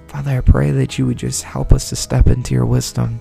Father, 0.08 0.38
I 0.38 0.40
pray 0.40 0.70
that 0.70 0.98
you 0.98 1.06
would 1.06 1.18
just 1.18 1.42
help 1.42 1.72
us 1.72 1.88
to 1.88 1.96
step 1.96 2.28
into 2.28 2.54
your 2.54 2.66
wisdom, 2.66 3.20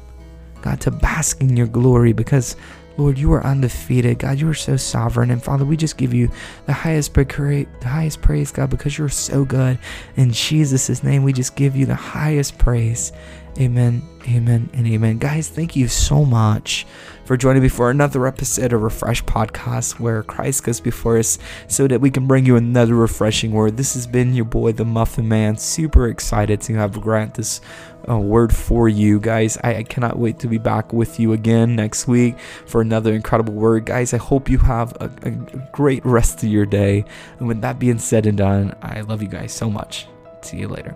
God, 0.62 0.80
to 0.82 0.92
bask 0.92 1.42
in 1.42 1.58
your 1.58 1.68
glory 1.68 2.14
because 2.14 2.56
Lord, 2.98 3.18
you 3.18 3.32
are 3.34 3.46
undefeated. 3.46 4.20
God, 4.20 4.40
you 4.40 4.50
are 4.50 4.54
so 4.54 4.78
sovereign. 4.78 5.32
And 5.32 5.44
Father, 5.44 5.66
we 5.66 5.76
just 5.76 5.98
give 5.98 6.14
you 6.14 6.30
the 6.66 6.74
highest 6.74 7.14
praise, 7.14 7.68
the 7.82 7.88
highest 7.88 8.22
praise, 8.22 8.52
God, 8.52 8.70
because 8.70 8.98
you're 8.98 9.10
so 9.10 9.44
good. 9.46 9.78
In 10.16 10.32
Jesus' 10.32 11.04
name, 11.04 11.24
we 11.24 11.34
just 11.34 11.56
give 11.56 11.76
you 11.76 11.86
the 11.86 11.96
highest 11.96 12.58
praise. 12.58 13.12
Amen, 13.58 14.02
amen, 14.28 14.70
and 14.74 14.86
amen. 14.86 15.18
Guys, 15.18 15.48
thank 15.48 15.78
you 15.78 15.88
so 15.88 16.26
much 16.26 16.86
for 17.24 17.38
joining 17.38 17.64
me 17.64 17.70
for 17.70 17.90
another 17.90 18.28
episode 18.28 18.74
of 18.74 18.82
Refresh 18.82 19.24
Podcast 19.24 19.98
where 19.98 20.24
Christ 20.24 20.66
goes 20.66 20.82
before 20.82 21.18
us 21.18 21.40
so 21.70 21.88
that 21.88 22.02
we 22.02 22.12
can 22.12 22.28
bring 22.28 22.46
you 22.46 22.58
another 22.58 22.96
refreshing 22.96 23.52
word. 23.52 23.78
This 23.78 23.94
has 23.94 24.06
been 24.08 24.34
your 24.34 24.44
boy, 24.44 24.74
the 24.74 24.84
Muffin 24.84 25.30
Man. 25.30 25.58
Super 25.58 26.10
excited 26.10 26.60
to 26.62 26.74
have 26.76 27.00
Grant 27.00 27.36
this 27.36 27.62
uh, 28.10 28.18
word 28.18 28.56
for 28.56 28.90
you 28.90 29.20
guys. 29.20 29.58
I, 29.64 29.78
I 29.78 29.84
cannot 29.84 30.18
wait 30.18 30.40
to 30.40 30.48
be 30.48 30.58
back 30.58 30.94
with 30.94 31.20
you 31.20 31.34
again 31.34 31.76
next 31.76 32.08
week 32.08 32.38
for 32.66 32.82
another 32.82 33.14
incredible 33.14 33.54
word. 33.54 33.86
Guys, 33.86 34.14
I 34.14 34.18
hope 34.18 34.50
you 34.50 34.58
have 34.60 34.94
a, 35.02 35.12
a 35.24 35.32
great 35.72 36.06
rest 36.06 36.44
of 36.44 36.50
your 36.50 36.66
day. 36.66 37.06
And 37.40 37.48
with 37.48 37.62
that 37.62 37.80
being 37.80 38.00
said 38.00 38.26
and 38.26 38.38
done, 38.38 38.76
I 38.82 39.02
love 39.02 39.22
you 39.22 39.28
guys 39.28 39.54
so 39.54 39.70
much. 39.70 40.08
See 40.42 40.58
you 40.58 40.68
later. 40.68 40.96